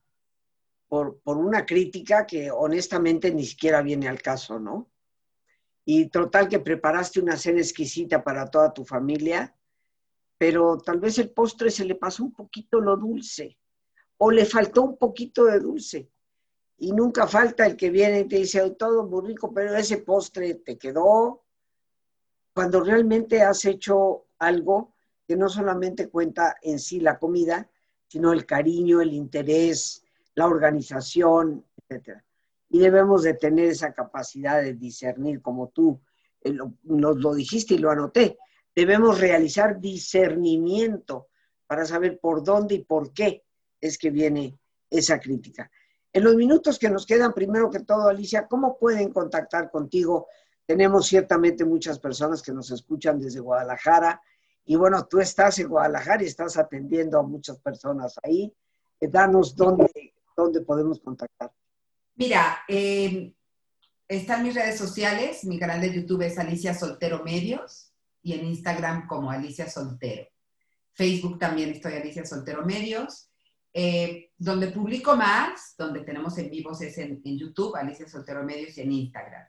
por, 0.87 1.19
por 1.21 1.37
una 1.37 1.65
crítica 1.65 2.25
que 2.25 2.51
honestamente 2.51 3.31
ni 3.33 3.45
siquiera 3.45 3.81
viene 3.81 4.07
al 4.07 4.21
caso, 4.21 4.59
¿no? 4.59 4.89
y 5.85 6.09
total 6.09 6.49
que 6.49 6.59
preparaste 6.59 7.21
una 7.21 7.37
cena 7.37 7.59
exquisita 7.59 8.23
para 8.23 8.49
toda 8.49 8.73
tu 8.73 8.83
familia, 8.83 9.55
pero 10.37 10.79
tal 10.79 10.99
vez 10.99 11.19
el 11.19 11.29
postre 11.29 11.69
se 11.69 11.85
le 11.85 11.95
pasó 11.95 12.23
un 12.23 12.33
poquito 12.33 12.81
lo 12.81 12.97
dulce 12.97 13.57
o 14.17 14.31
le 14.31 14.45
faltó 14.45 14.81
un 14.81 14.97
poquito 14.97 15.45
de 15.45 15.59
dulce. 15.59 16.09
Y 16.77 16.91
nunca 16.91 17.27
falta 17.27 17.65
el 17.65 17.77
que 17.77 17.89
viene 17.89 18.21
y 18.21 18.27
te 18.27 18.37
dice, 18.37 18.69
todo 18.71 19.05
muy 19.05 19.27
rico, 19.27 19.53
pero 19.53 19.75
ese 19.75 19.99
postre 19.99 20.55
te 20.55 20.77
quedó 20.77 21.43
cuando 22.53 22.81
realmente 22.81 23.41
has 23.41 23.65
hecho 23.65 24.25
algo 24.39 24.93
que 25.27 25.35
no 25.35 25.49
solamente 25.49 26.09
cuenta 26.09 26.57
en 26.61 26.79
sí 26.79 26.99
la 26.99 27.17
comida, 27.17 27.69
sino 28.07 28.33
el 28.33 28.45
cariño, 28.45 29.01
el 29.01 29.13
interés, 29.13 30.03
la 30.35 30.47
organización, 30.47 31.65
etcétera 31.77 32.25
y 32.69 32.79
debemos 32.79 33.23
de 33.23 33.35
tener 33.35 33.69
esa 33.69 33.93
capacidad 33.93 34.61
de 34.61 34.73
discernir, 34.73 35.41
como 35.41 35.69
tú 35.69 35.99
eh, 36.41 36.53
nos 36.83 37.17
lo 37.17 37.33
dijiste 37.33 37.75
y 37.75 37.77
lo 37.77 37.91
anoté. 37.91 38.37
Debemos 38.75 39.19
realizar 39.19 39.79
discernimiento 39.79 41.27
para 41.67 41.85
saber 41.85 42.19
por 42.19 42.43
dónde 42.43 42.75
y 42.75 42.83
por 42.83 43.13
qué 43.13 43.43
es 43.79 43.97
que 43.97 44.09
viene 44.09 44.57
esa 44.89 45.19
crítica. 45.19 45.71
En 46.15 46.23
los 46.23 46.35
minutos 46.37 46.79
que 46.79 46.89
nos 46.89 47.05
quedan, 47.05 47.33
primero 47.33 47.69
que 47.69 47.81
todo, 47.81 48.07
Alicia, 48.07 48.47
¿cómo 48.47 48.77
pueden 48.77 49.11
contactar 49.11 49.69
contigo? 49.69 50.29
Tenemos 50.65 51.07
ciertamente 51.07 51.65
muchas 51.65 51.99
personas 51.99 52.41
que 52.41 52.53
nos 52.53 52.71
escuchan 52.71 53.19
desde 53.19 53.41
Guadalajara 53.41 54.21
y 54.63 54.77
bueno, 54.77 55.05
tú 55.07 55.19
estás 55.19 55.59
en 55.59 55.67
Guadalajara 55.67 56.23
y 56.23 56.27
estás 56.27 56.55
atendiendo 56.55 57.19
a 57.19 57.23
muchas 57.23 57.59
personas 57.59 58.15
ahí. 58.23 58.49
Eh, 59.01 59.09
danos 59.09 59.57
dónde, 59.57 60.13
dónde 60.37 60.61
podemos 60.61 61.01
contactar. 61.01 61.51
Mira, 62.15 62.59
eh, 62.69 63.33
están 64.07 64.43
mis 64.43 64.55
redes 64.55 64.77
sociales, 64.77 65.43
mi 65.43 65.59
canal 65.59 65.81
de 65.81 65.95
YouTube 65.95 66.21
es 66.21 66.39
Alicia 66.39 66.73
Soltero 66.73 67.25
Medios 67.25 67.91
y 68.23 68.35
en 68.35 68.45
Instagram 68.45 69.05
como 69.05 69.31
Alicia 69.31 69.69
Soltero. 69.69 70.29
Facebook 70.93 71.39
también 71.39 71.71
estoy 71.71 71.95
Alicia 71.95 72.25
Soltero 72.25 72.65
Medios. 72.65 73.29
Eh, 73.77 74.31
donde 74.37 74.67
publico 74.67 75.17
más, 75.17 75.75
donde 75.77 75.99
tenemos 75.99 76.37
en 76.37 76.49
vivos 76.49 76.81
es 76.81 76.97
en, 76.97 77.21
YouTube, 77.21 77.75
Alicia 77.75 78.07
Soltero 78.07 78.41
Medios 78.41 78.77
y 78.77 78.81
en 78.81 78.91
Instagram. 78.93 79.45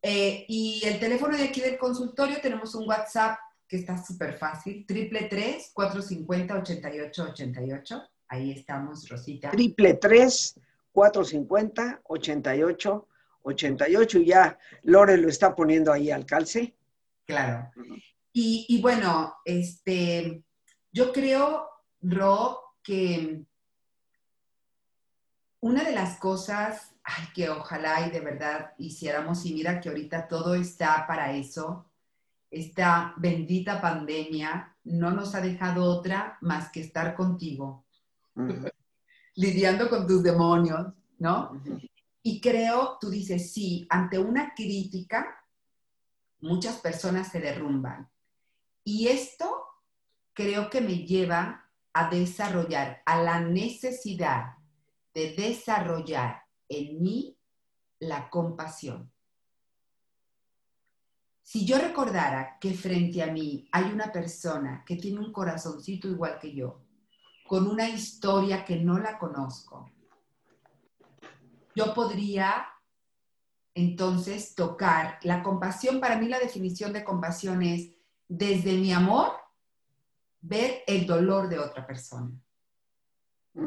Eh, 0.00 0.46
y 0.48 0.80
el 0.82 0.98
teléfono 0.98 1.36
de 1.36 1.44
aquí 1.44 1.60
del 1.60 1.76
consultorio 1.76 2.40
tenemos 2.40 2.74
un 2.74 2.88
WhatsApp 2.88 3.36
que 3.68 3.76
está 3.76 4.02
súper 4.02 4.38
fácil, 4.38 4.86
triple 4.86 5.28
450 5.74 6.54
8888. 6.54 8.02
Ahí 8.28 8.50
estamos, 8.50 9.06
Rosita. 9.10 9.50
Triple 9.50 9.94
3 9.94 10.60
450 10.90 12.00
88 12.02 13.08
88 13.42 14.18
y 14.20 14.24
ya 14.24 14.58
Lore 14.84 15.18
lo 15.18 15.28
está 15.28 15.54
poniendo 15.54 15.92
ahí 15.92 16.10
al 16.10 16.24
calce. 16.24 16.74
Claro. 17.26 17.70
Y, 18.32 18.64
y 18.70 18.80
bueno, 18.80 19.34
este, 19.44 20.42
yo 20.92 21.12
creo, 21.12 21.68
Ro, 22.00 22.63
que 22.84 23.42
una 25.60 25.82
de 25.82 25.92
las 25.92 26.18
cosas 26.18 26.94
ay, 27.04 27.28
que 27.34 27.50
ojalá 27.50 28.06
y 28.06 28.10
de 28.10 28.20
verdad 28.20 28.72
hiciéramos, 28.78 29.44
y 29.44 29.52
mira 29.52 29.80
que 29.80 29.90
ahorita 29.90 30.26
todo 30.26 30.54
está 30.54 31.06
para 31.06 31.32
eso, 31.32 31.86
esta 32.50 33.14
bendita 33.18 33.80
pandemia 33.80 34.74
no 34.84 35.10
nos 35.10 35.34
ha 35.34 35.40
dejado 35.40 35.84
otra 35.84 36.38
más 36.40 36.70
que 36.70 36.80
estar 36.80 37.14
contigo, 37.14 37.84
lidiando 39.36 39.88
con 39.88 40.06
tus 40.06 40.22
demonios, 40.22 40.92
¿no? 41.18 41.60
Y 42.22 42.40
creo, 42.40 42.96
tú 43.00 43.10
dices, 43.10 43.52
sí, 43.52 43.86
ante 43.90 44.18
una 44.18 44.54
crítica, 44.54 45.44
muchas 46.40 46.76
personas 46.76 47.30
se 47.30 47.40
derrumban. 47.40 48.08
Y 48.82 49.08
esto 49.08 49.66
creo 50.32 50.70
que 50.70 50.80
me 50.80 51.04
lleva 51.04 51.63
a 51.94 52.10
desarrollar, 52.10 53.02
a 53.06 53.22
la 53.22 53.40
necesidad 53.40 54.54
de 55.14 55.32
desarrollar 55.34 56.42
en 56.68 57.00
mí 57.00 57.38
la 58.00 58.28
compasión. 58.28 59.10
Si 61.42 61.64
yo 61.64 61.78
recordara 61.78 62.58
que 62.60 62.74
frente 62.74 63.22
a 63.22 63.28
mí 63.28 63.68
hay 63.70 63.84
una 63.84 64.10
persona 64.10 64.82
que 64.84 64.96
tiene 64.96 65.20
un 65.20 65.32
corazoncito 65.32 66.08
igual 66.08 66.38
que 66.40 66.52
yo, 66.52 66.82
con 67.46 67.68
una 67.68 67.88
historia 67.88 68.64
que 68.64 68.76
no 68.76 68.98
la 68.98 69.18
conozco, 69.18 69.90
yo 71.76 71.94
podría 71.94 72.66
entonces 73.74 74.54
tocar 74.54 75.18
la 75.22 75.42
compasión. 75.42 76.00
Para 76.00 76.16
mí 76.16 76.28
la 76.28 76.38
definición 76.38 76.92
de 76.92 77.04
compasión 77.04 77.62
es 77.62 77.90
desde 78.26 78.72
mi 78.78 78.92
amor 78.92 79.43
ver 80.44 80.82
el 80.86 81.06
dolor 81.06 81.48
de 81.48 81.58
otra 81.58 81.86
persona. 81.86 82.30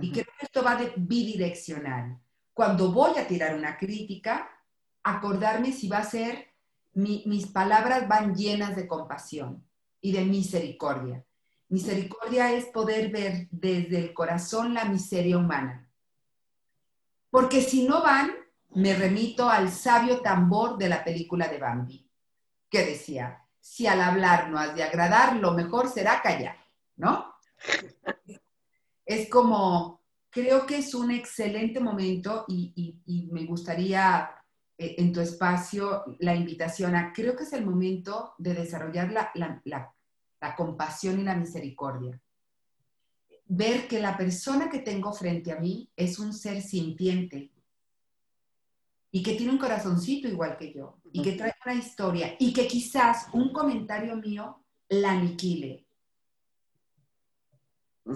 Y 0.01 0.11
creo 0.11 0.25
que 0.25 0.45
esto 0.45 0.63
va 0.63 0.75
de 0.75 0.93
bidireccional 0.95 2.19
cuando 2.57 2.91
voy 2.91 3.15
a 3.19 3.27
tirar 3.27 3.55
una 3.55 3.77
crítica, 3.77 4.49
acordarme 5.03 5.71
si 5.71 5.87
va 5.87 5.99
a 5.99 6.03
ser, 6.03 6.55
mis 6.93 7.45
palabras 7.45 8.07
van 8.07 8.33
llenas 8.33 8.75
de 8.75 8.87
compasión 8.87 9.63
y 10.01 10.11
de 10.11 10.25
misericordia. 10.25 11.23
Misericordia 11.69 12.51
es 12.51 12.65
poder 12.65 13.11
ver 13.11 13.47
desde 13.51 13.99
el 13.99 14.11
corazón 14.11 14.73
la 14.73 14.85
miseria 14.85 15.37
humana. 15.37 15.87
Porque 17.29 17.61
si 17.61 17.87
no 17.87 18.01
van, 18.01 18.31
me 18.71 18.95
remito 18.95 19.47
al 19.47 19.71
sabio 19.71 20.21
tambor 20.21 20.79
de 20.79 20.89
la 20.89 21.03
película 21.03 21.47
de 21.47 21.59
Bambi, 21.59 22.09
que 22.71 22.83
decía, 22.83 23.45
si 23.59 23.85
al 23.85 24.01
hablar 24.01 24.49
no 24.49 24.57
has 24.57 24.73
de 24.73 24.83
agradar, 24.83 25.35
lo 25.35 25.53
mejor 25.53 25.89
será 25.89 26.23
callar, 26.23 26.57
¿no? 26.97 27.33
Es 29.05 29.29
como 29.29 29.97
creo 30.37 30.67
que 30.67 30.77
es 30.77 30.93
un 30.93 31.09
excelente 31.09 31.79
momento 31.79 32.45
y, 32.47 33.29
me 33.31 33.45
gustaría 33.45 34.29
eh, 34.77 34.93
en 34.99 35.11
tu 35.11 35.19
espacio 35.19 36.03
la 36.19 36.35
invitación 36.35 36.95
a, 36.95 37.11
creo 37.11 37.35
que 37.35 37.43
es 37.43 37.53
el 37.53 37.65
momento 37.65 38.35
de 38.37 38.53
desarrollar 38.53 39.11
la, 39.33 39.93
compasión 40.55 41.19
y 41.19 41.23
la 41.23 41.35
misericordia. 41.35 42.21
Ver 43.47 43.87
que 43.87 43.99
la 43.99 44.15
persona 44.15 44.69
que 44.69 44.79
tengo 44.79 45.11
frente 45.11 45.51
a 45.51 45.59
mí 45.59 45.89
es 45.95 46.19
un 46.19 46.31
ser 46.33 46.61
sintiente 46.61 47.51
y 49.09 49.23
que 49.23 49.33
tiene 49.33 49.53
un 49.53 49.57
corazoncito 49.57 50.27
igual 50.27 50.55
que 50.55 50.71
yo 50.71 50.99
y 51.11 51.23
que 51.23 51.31
trae 51.31 51.55
una 51.65 51.73
historia 51.73 52.35
y 52.37 52.53
que 52.53 52.67
quizás 52.67 53.27
un 53.33 53.51
comentario 53.51 54.15
mío 54.17 54.63
la 54.89 55.13
aniquile 55.13 55.86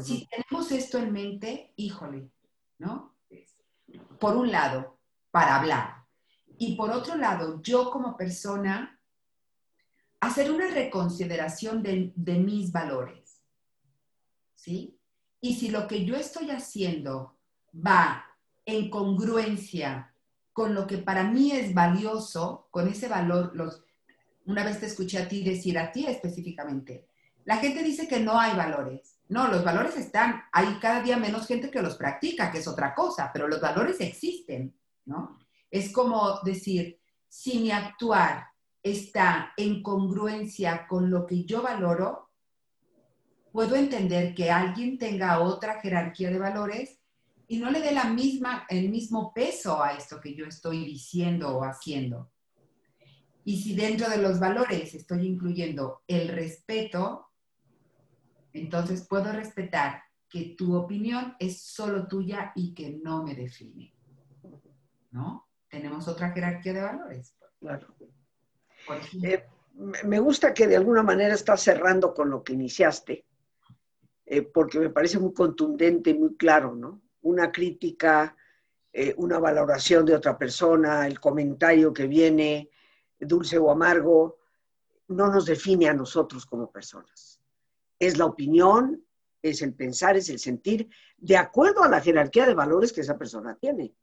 si 0.04 0.28
tenemos 0.28 0.72
esto 0.72 0.98
en 0.98 1.12
mente, 1.12 1.74
híjole, 1.76 2.32
¿no? 2.78 3.16
Por 4.20 4.38
un 4.38 4.52
lado, 4.52 5.00
para 5.32 5.58
hablar. 5.58 6.06
Y 6.58 6.76
por 6.76 6.92
otro 6.92 7.16
lado, 7.16 7.62
yo 7.62 7.90
como 7.92 8.16
persona, 8.16 9.00
hacer 10.20 10.52
una 10.52 10.68
reconsideración 10.68 11.82
de, 11.82 12.14
de 12.16 12.36
mis 12.36 12.72
valores. 12.72 13.42
¿Sí? 14.56 14.98
Y 15.40 15.56
si 15.56 15.70
lo 15.70 15.88
que 15.88 16.06
yo 16.06 16.16
estoy 16.16 16.52
haciendo 16.52 17.38
va 17.76 18.26
en 18.66 18.90
congruencia 18.90 20.14
con 20.54 20.76
lo 20.76 20.86
que 20.86 21.00
para 21.00 21.24
mí 21.24 21.52
es 21.52 21.74
valioso, 21.74 22.68
con 22.70 22.88
ese 22.88 23.08
valor, 23.08 23.56
los, 23.56 23.84
una 24.46 24.64
vez 24.64 24.80
te 24.80 24.86
escuché 24.86 25.18
a 25.18 25.28
ti 25.28 25.44
decir, 25.44 25.80
a 25.80 25.92
ti 25.92 26.06
específicamente, 26.06 27.08
la 27.46 27.58
gente 27.58 27.84
dice 27.84 28.08
que 28.08 28.20
no 28.20 28.40
hay 28.40 28.56
valores. 28.56 29.11
No, 29.32 29.48
los 29.48 29.64
valores 29.64 29.96
están, 29.96 30.44
hay 30.52 30.78
cada 30.82 31.02
día 31.02 31.16
menos 31.16 31.48
gente 31.48 31.72
que 31.72 31.82
los 31.82 31.96
practica, 31.96 32.52
que 32.52 32.58
es 32.58 32.68
otra 32.68 32.94
cosa, 32.94 33.32
pero 33.32 33.48
los 33.48 33.62
valores 33.62 34.02
existen, 34.02 34.78
¿no? 35.06 35.40
Es 35.70 35.94
como 35.94 36.42
decir, 36.44 37.00
si 37.30 37.60
mi 37.60 37.72
actuar 37.72 38.48
está 38.84 39.54
en 39.56 39.82
congruencia 39.82 40.86
con 40.86 41.10
lo 41.10 41.26
que 41.26 41.46
yo 41.46 41.62
valoro, 41.62 42.30
puedo 43.54 43.78
entender 43.78 44.36
que 44.36 44.52
alguien 44.52 44.98
tenga 44.98 45.40
otra 45.40 45.80
jerarquía 45.80 46.30
de 46.30 46.38
valores 46.38 47.00
y 47.48 47.56
no 47.56 47.72
le 47.72 47.80
dé 47.80 47.94
la 47.94 48.10
misma, 48.10 48.66
el 48.68 48.90
mismo 48.90 49.34
peso 49.34 49.82
a 49.82 49.94
esto 49.94 50.20
que 50.20 50.36
yo 50.36 50.46
estoy 50.46 50.84
diciendo 50.84 51.58
o 51.58 51.64
haciendo. 51.64 52.34
Y 53.46 53.62
si 53.62 53.76
dentro 53.76 54.10
de 54.10 54.18
los 54.18 54.42
valores 54.42 54.94
estoy 54.94 55.26
incluyendo 55.26 56.04
el 56.06 56.28
respeto, 56.28 57.31
entonces 58.54 59.08
puedo 59.08 59.32
respetar 59.32 60.04
que 60.30 60.56
tu 60.58 60.76
opinión 60.76 61.36
es 61.40 61.62
solo 61.62 62.08
tuya 62.08 62.54
y 62.56 62.74
que 62.74 63.00
no 63.04 63.24
me 63.24 63.36
define. 63.36 63.94
¿No? 65.12 65.50
Tenemos 65.70 66.08
otra 66.08 66.32
jerarquía 66.32 66.74
de 66.74 66.82
valores. 66.82 67.36
Claro. 67.60 67.94
Eh, 69.24 69.46
me 70.06 70.20
gusta 70.20 70.54
que 70.54 70.68
de 70.68 70.78
alguna 70.78 71.04
manera 71.04 71.34
estás 71.34 71.62
cerrando 71.62 72.14
con 72.14 72.30
lo 72.30 72.44
que 72.44 72.54
iniciaste, 72.54 73.26
eh, 74.26 74.42
porque 74.42 74.80
me 74.80 74.90
parece 74.90 75.20
muy 75.20 75.34
contundente 75.34 76.12
y 76.12 76.14
muy 76.14 76.36
claro, 76.36 76.76
¿no? 76.76 77.02
Una 77.24 77.52
crítica, 77.52 78.36
eh, 78.92 79.14
una 79.18 79.38
valoración 79.38 80.06
de 80.06 80.16
otra 80.16 80.38
persona, 80.38 81.06
el 81.08 81.20
comentario 81.20 81.94
que 81.94 82.08
viene, 82.08 82.70
dulce 83.20 83.58
o 83.58 83.70
amargo, 83.70 84.40
no 85.10 85.28
nos 85.28 85.46
define 85.46 85.90
a 85.90 85.94
nosotros 85.94 86.46
como 86.46 86.72
personas 86.72 87.31
es 88.02 88.18
la 88.18 88.26
opinión, 88.26 89.06
es 89.44 89.62
el 89.62 89.76
pensar, 89.76 90.18
es 90.18 90.28
el 90.30 90.40
sentir, 90.40 90.90
de 91.18 91.38
acuerdo 91.38 91.84
a 91.84 91.88
la 91.88 92.02
jerarquía 92.02 92.48
de 92.48 92.56
valores 92.56 92.92
que 92.92 93.02
esa 93.02 93.16
persona 93.16 93.56
tiene 93.56 93.94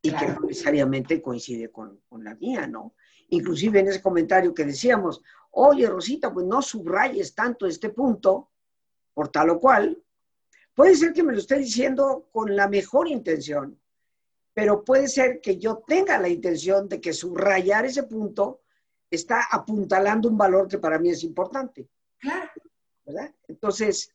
y 0.00 0.12
que 0.12 0.28
no 0.28 0.40
necesariamente 0.46 1.20
coincide 1.20 1.68
con, 1.72 2.00
la 2.12 2.36
mía, 2.36 2.68
¿no? 2.68 2.94
Inclusive 3.30 3.80
en 3.80 3.88
ese 3.88 4.00
comentario 4.00 4.54
que 4.54 4.64
decíamos, 4.64 5.20
oye 5.50 5.88
Rosita, 5.88 6.32
pues 6.32 6.46
no 6.46 6.62
subrayes 6.62 7.34
tanto 7.34 7.66
este 7.66 7.90
punto, 7.90 8.50
por 9.12 9.30
tal 9.30 9.50
o 9.50 9.58
cual, 9.58 10.00
puede 10.72 10.94
ser 10.94 11.12
que 11.12 11.24
me 11.24 11.32
lo 11.32 11.40
esté 11.40 11.58
diciendo 11.58 12.28
con 12.30 12.54
la 12.54 12.68
mejor 12.68 13.08
intención, 13.08 13.80
pero 14.54 14.84
puede 14.84 15.08
ser 15.08 15.40
que 15.40 15.58
yo 15.58 15.82
tenga 15.84 16.20
la 16.20 16.28
intención 16.28 16.88
de 16.88 17.00
que 17.00 17.12
subrayar 17.12 17.84
ese 17.84 18.04
punto 18.04 18.60
está 19.10 19.42
apuntalando 19.50 20.28
un 20.28 20.38
valor 20.38 20.68
que 20.68 20.78
para 20.78 21.00
mí 21.00 21.10
es 21.10 21.24
importante. 21.24 21.88
Claro. 22.20 22.50
Entonces, 23.48 24.12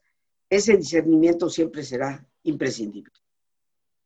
ese 0.49 0.77
discernimiento 0.77 1.49
siempre 1.49 1.83
será 1.83 2.25
imprescindible. 2.43 3.13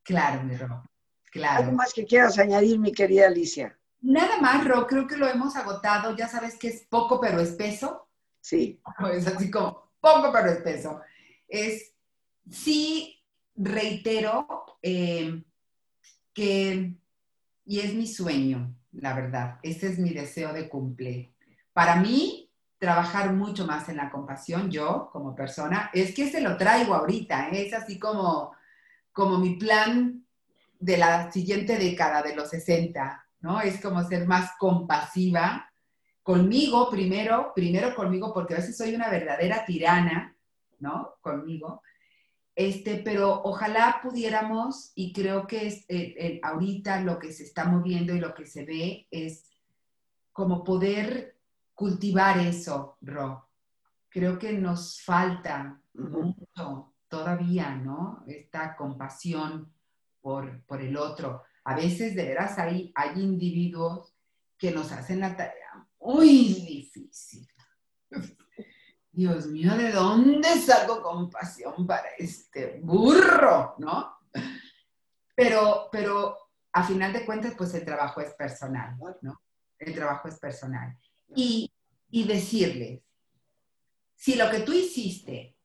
Claro, 0.03 0.43
mi 0.43 0.55
Ro. 0.55 0.83
Claro. 1.31 1.65
¿Algo 1.65 1.77
más 1.77 1.93
que 1.93 2.05
quieras 2.05 2.39
añadir, 2.39 2.79
mi 2.79 2.91
querida 2.91 3.27
Alicia? 3.27 3.77
Nada 4.01 4.39
más, 4.39 4.65
Ro, 4.65 4.87
creo 4.87 5.07
que 5.07 5.17
lo 5.17 5.27
hemos 5.27 5.55
agotado. 5.55 6.15
Ya 6.15 6.27
sabes 6.27 6.57
que 6.57 6.69
es 6.69 6.85
poco 6.89 7.19
pero 7.19 7.39
espeso. 7.41 8.07
Sí. 8.39 8.81
Es 9.13 9.27
así 9.27 9.51
como 9.51 9.91
poco 9.99 10.31
pero 10.31 10.49
espeso. 10.49 11.01
Es, 11.47 11.93
sí, 12.49 13.21
reitero 13.55 14.77
eh, 14.81 15.43
que, 16.33 16.93
y 17.65 17.79
es 17.79 17.93
mi 17.93 18.07
sueño, 18.07 18.75
la 18.91 19.13
verdad, 19.13 19.59
ese 19.63 19.87
es 19.87 19.99
mi 19.99 20.11
deseo 20.11 20.53
de 20.53 20.69
cumplir. 20.69 21.33
Para 21.73 21.95
mí, 21.95 22.46
trabajar 22.77 23.33
mucho 23.33 23.65
más 23.65 23.89
en 23.89 23.97
la 23.97 24.09
compasión, 24.09 24.69
yo 24.69 25.09
como 25.11 25.35
persona, 25.35 25.89
es 25.93 26.13
que 26.13 26.29
se 26.29 26.41
lo 26.41 26.57
traigo 26.57 26.93
ahorita, 26.93 27.49
¿eh? 27.49 27.67
es 27.67 27.73
así 27.73 27.97
como, 27.97 28.53
como 29.11 29.39
mi 29.39 29.55
plan 29.55 30.23
de 30.79 30.97
la 30.97 31.31
siguiente 31.31 31.77
década 31.77 32.21
de 32.21 32.35
los 32.35 32.49
60, 32.49 33.25
¿no? 33.41 33.61
Es 33.61 33.81
como 33.81 34.03
ser 34.03 34.27
más 34.27 34.51
compasiva 34.59 35.71
conmigo 36.21 36.89
primero, 36.89 37.53
primero 37.55 37.95
conmigo, 37.95 38.33
porque 38.33 38.53
a 38.53 38.57
veces 38.57 38.77
soy 38.77 38.93
una 38.93 39.09
verdadera 39.09 39.65
tirana, 39.65 40.35
¿no? 40.79 41.15
Conmigo. 41.21 41.81
Este, 42.53 42.97
pero 42.97 43.41
ojalá 43.43 43.99
pudiéramos, 44.03 44.91
y 44.93 45.13
creo 45.13 45.47
que 45.47 45.67
es, 45.67 45.85
eh, 45.87 46.15
eh, 46.17 46.39
ahorita 46.43 47.01
lo 47.01 47.17
que 47.17 47.31
se 47.31 47.43
está 47.43 47.65
moviendo 47.65 48.13
y 48.13 48.19
lo 48.19 48.33
que 48.33 48.45
se 48.45 48.65
ve 48.65 49.07
es 49.09 49.51
como 50.33 50.63
poder 50.63 51.36
cultivar 51.77 52.39
eso, 52.39 52.97
Ro. 53.01 53.49
Creo 54.09 54.39
que 54.39 54.51
nos 54.53 54.99
falta 54.99 55.79
mucho 55.93 56.95
todavía, 57.07 57.75
¿no? 57.75 58.23
Esta 58.25 58.75
compasión 58.75 59.71
por, 60.19 60.63
por, 60.63 60.81
el 60.81 60.97
otro. 60.97 61.43
A 61.65 61.75
veces, 61.75 62.15
de 62.15 62.25
veras, 62.25 62.57
hay, 62.57 62.91
hay 62.95 63.21
individuos 63.21 64.15
que 64.57 64.71
nos 64.71 64.91
hacen 64.91 65.19
la 65.19 65.37
tarea 65.37 65.87
muy 65.99 66.55
difícil. 66.55 67.47
Dios 69.11 69.45
mío, 69.45 69.77
¿de 69.77 69.91
dónde 69.91 70.49
saco 70.59 71.03
compasión 71.03 71.85
para 71.85 72.09
este 72.17 72.79
burro, 72.81 73.75
no? 73.77 74.17
Pero, 75.35 75.89
pero 75.91 76.37
a 76.71 76.83
final 76.83 77.13
de 77.13 77.23
cuentas, 77.23 77.53
pues 77.55 77.71
el 77.75 77.85
trabajo 77.85 78.19
es 78.19 78.33
personal, 78.33 78.97
¿no? 79.21 79.39
El 79.77 79.93
trabajo 79.93 80.27
es 80.27 80.39
personal. 80.39 80.97
Y, 81.35 81.71
y 82.09 82.23
decirles, 82.23 83.01
si 84.15 84.35
lo 84.35 84.49
que 84.49 84.61
tú 84.61 84.73
hiciste 84.73 85.55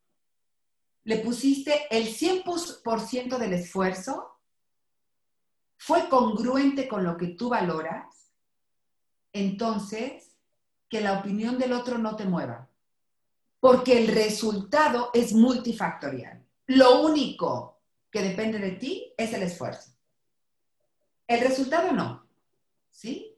le 1.05 1.19
pusiste 1.19 1.87
el 1.91 2.07
100% 2.07 3.39
del 3.39 3.55
esfuerzo, 3.55 4.39
fue 5.77 6.09
congruente 6.09 6.87
con 6.87 7.03
lo 7.03 7.17
que 7.17 7.29
tú 7.29 7.49
valoras, 7.49 8.33
entonces 9.33 10.37
que 10.89 11.01
la 11.01 11.19
opinión 11.19 11.59
del 11.59 11.73
otro 11.73 11.99
no 11.99 12.15
te 12.15 12.25
mueva 12.25 12.69
porque 13.63 13.97
el 13.97 14.09
resultado 14.09 15.11
es 15.15 15.33
multifactorial. 15.33 16.45
Lo 16.67 17.03
único 17.03 17.81
que 18.11 18.21
depende 18.21 18.59
de 18.59 18.73
ti 18.73 19.15
es 19.17 19.33
el 19.35 19.45
esfuerzo. 19.45 19.93
El 21.29 21.43
resultado 21.43 21.93
no, 21.93 22.27
¿sí? 22.91 23.32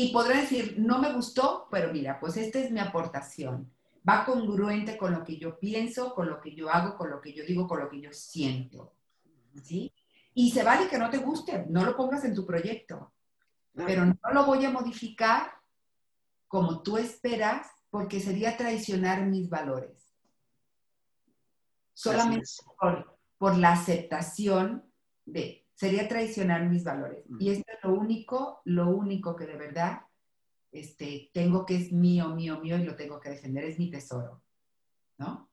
Y 0.00 0.12
podrá 0.12 0.42
decir, 0.42 0.76
no 0.78 1.00
me 1.00 1.12
gustó, 1.12 1.66
pero 1.72 1.92
mira, 1.92 2.20
pues 2.20 2.36
esta 2.36 2.60
es 2.60 2.70
mi 2.70 2.78
aportación. 2.78 3.68
Va 4.08 4.24
congruente 4.24 4.96
con 4.96 5.10
lo 5.10 5.24
que 5.24 5.38
yo 5.38 5.58
pienso, 5.58 6.14
con 6.14 6.28
lo 6.28 6.40
que 6.40 6.54
yo 6.54 6.70
hago, 6.70 6.96
con 6.96 7.10
lo 7.10 7.20
que 7.20 7.32
yo 7.32 7.44
digo, 7.44 7.66
con 7.66 7.80
lo 7.80 7.88
que 7.88 8.00
yo 8.00 8.12
siento, 8.12 8.94
¿sí? 9.60 9.92
Y 10.34 10.52
se 10.52 10.62
vale 10.62 10.88
que 10.88 10.98
no 10.98 11.10
te 11.10 11.18
guste, 11.18 11.66
no 11.68 11.84
lo 11.84 11.96
pongas 11.96 12.24
en 12.24 12.32
tu 12.32 12.46
proyecto, 12.46 13.12
pero 13.74 14.06
no 14.06 14.14
lo 14.32 14.46
voy 14.46 14.64
a 14.64 14.70
modificar 14.70 15.50
como 16.46 16.80
tú 16.80 16.96
esperas 16.96 17.66
porque 17.90 18.20
sería 18.20 18.56
traicionar 18.56 19.26
mis 19.26 19.50
valores. 19.50 20.14
Solamente 21.92 22.46
por, 23.36 23.56
la 23.56 23.72
aceptación 23.72 24.84
de, 25.24 25.66
sería 25.78 26.08
traicionar 26.08 26.68
mis 26.68 26.82
valores. 26.82 27.22
Mm. 27.28 27.36
Y 27.40 27.50
esto 27.50 27.72
es 27.72 27.78
lo 27.84 27.94
único, 27.94 28.62
lo 28.64 28.88
único 28.88 29.36
que 29.36 29.46
de 29.46 29.56
verdad 29.56 30.00
este, 30.72 31.30
tengo 31.32 31.64
que 31.64 31.76
es 31.76 31.92
mío, 31.92 32.30
mío, 32.30 32.58
mío 32.58 32.76
y 32.78 32.82
lo 32.82 32.96
tengo 32.96 33.20
que 33.20 33.30
defender, 33.30 33.64
es 33.64 33.78
mi 33.78 33.88
tesoro. 33.88 34.42
¿No? 35.18 35.48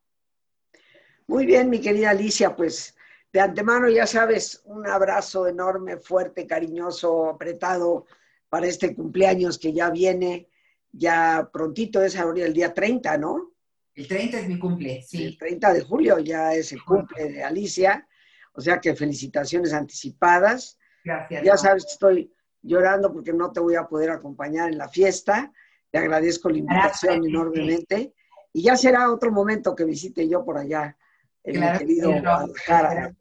Muy 1.27 1.45
bien, 1.45 1.69
mi 1.69 1.79
querida 1.79 2.09
Alicia, 2.09 2.55
pues 2.55 2.97
de 3.31 3.39
antemano 3.39 3.87
ya 3.87 4.07
sabes, 4.07 4.63
un 4.65 4.87
abrazo 4.87 5.47
enorme, 5.47 5.97
fuerte, 5.97 6.47
cariñoso, 6.47 7.29
apretado 7.29 8.07
para 8.49 8.65
este 8.65 8.95
cumpleaños 8.95 9.59
que 9.59 9.73
ya 9.73 9.91
viene 9.91 10.49
ya 10.91 11.49
prontito 11.51 12.01
es 12.01 12.15
ahora 12.15 12.45
el 12.45 12.53
día 12.53 12.73
30, 12.73 13.17
¿no? 13.17 13.51
El 13.93 14.07
30 14.07 14.39
es 14.39 14.47
mi 14.47 14.57
cumple, 14.57 15.03
sí. 15.03 15.23
El 15.23 15.37
30 15.37 15.73
de 15.73 15.81
julio 15.81 16.17
ya 16.19 16.53
es 16.53 16.71
el 16.71 16.83
cumple 16.83 17.31
de 17.31 17.43
Alicia, 17.43 18.07
o 18.55 18.61
sea 18.61 18.79
que 18.79 18.95
felicitaciones 18.95 19.73
anticipadas. 19.73 20.77
Gracias. 21.03 21.43
Ya 21.43 21.57
sabes 21.57 21.85
que 21.85 21.91
estoy 21.91 22.33
llorando 22.61 23.11
porque 23.13 23.33
no 23.33 23.51
te 23.51 23.59
voy 23.59 23.75
a 23.75 23.87
poder 23.87 24.09
acompañar 24.09 24.69
en 24.69 24.77
la 24.77 24.89
fiesta. 24.89 25.51
Te 25.91 25.97
agradezco 25.99 26.49
la 26.49 26.57
invitación 26.57 27.25
enormemente. 27.25 28.13
Y 28.53 28.63
ya 28.63 28.75
será 28.75 29.11
otro 29.11 29.31
momento 29.31 29.75
que 29.75 29.83
visite 29.83 30.27
yo 30.27 30.43
por 30.43 30.57
allá, 30.57 30.97
en 31.43 31.55
claro, 31.55 31.79
querido 31.79 32.11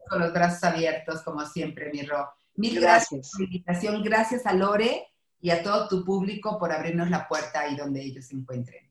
Con 0.08 0.20
los 0.20 0.32
brazos 0.32 0.64
abiertos, 0.64 1.22
como 1.22 1.44
siempre, 1.44 1.90
mi 1.92 2.02
Ro. 2.02 2.28
Mil 2.56 2.80
gracias. 2.80 3.10
gracias 3.10 3.30
por 3.32 3.40
la 3.40 3.44
invitación. 3.46 4.02
Gracias 4.04 4.46
a 4.46 4.52
Lore 4.52 5.08
y 5.40 5.50
a 5.50 5.62
todo 5.62 5.88
tu 5.88 6.04
público 6.04 6.56
por 6.58 6.72
abrirnos 6.72 7.10
la 7.10 7.26
puerta 7.26 7.60
ahí 7.60 7.76
donde 7.76 8.00
ellos 8.00 8.26
se 8.26 8.36
encuentren. 8.36 8.88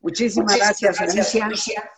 Muchísimas, 0.00 0.56
gracias, 0.56 1.00
Alicia. 1.00 1.90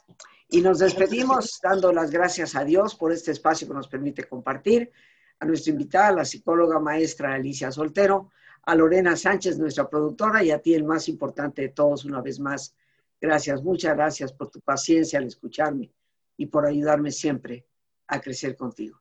Y 0.53 0.61
nos 0.61 0.81
despedimos 0.81 1.59
dando 1.63 1.91
las 1.95 2.11
gracias 2.11 2.55
a 2.55 2.63
Dios 2.63 2.95
por 2.95 3.11
este 3.11 3.31
espacio 3.31 3.67
que 3.67 3.73
nos 3.73 3.89
permite 3.89 4.25
compartir, 4.25 4.93
a 5.39 5.47
nuestra 5.47 5.73
invitada, 5.73 6.13
la 6.13 6.25
psicóloga 6.27 6.79
maestra 6.79 7.33
Alicia 7.33 7.73
Soltero, 7.73 8.31
a 8.65 8.75
Lorena 8.75 9.17
Sánchez, 9.17 9.59
nuestra 9.59 9.89
productora, 9.89 10.45
y 10.45 10.51
a 10.51 10.59
ti 10.59 10.75
el 10.75 10.85
más 10.85 11.09
importante 11.09 11.63
de 11.63 11.69
todos, 11.71 12.05
una 12.05 12.21
vez 12.21 12.39
más. 12.39 12.77
Gracias, 13.19 13.63
muchas 13.63 13.97
gracias 13.97 14.31
por 14.35 14.51
tu 14.51 14.61
paciencia 14.61 15.19
al 15.19 15.25
escucharme 15.25 15.91
y 16.37 16.45
por 16.45 16.67
ayudarme 16.67 17.13
siempre 17.13 17.67
a 18.09 18.21
crecer 18.21 18.55
contigo. 18.55 19.01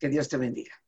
Que 0.00 0.08
Dios 0.08 0.28
te 0.28 0.36
bendiga. 0.36 0.82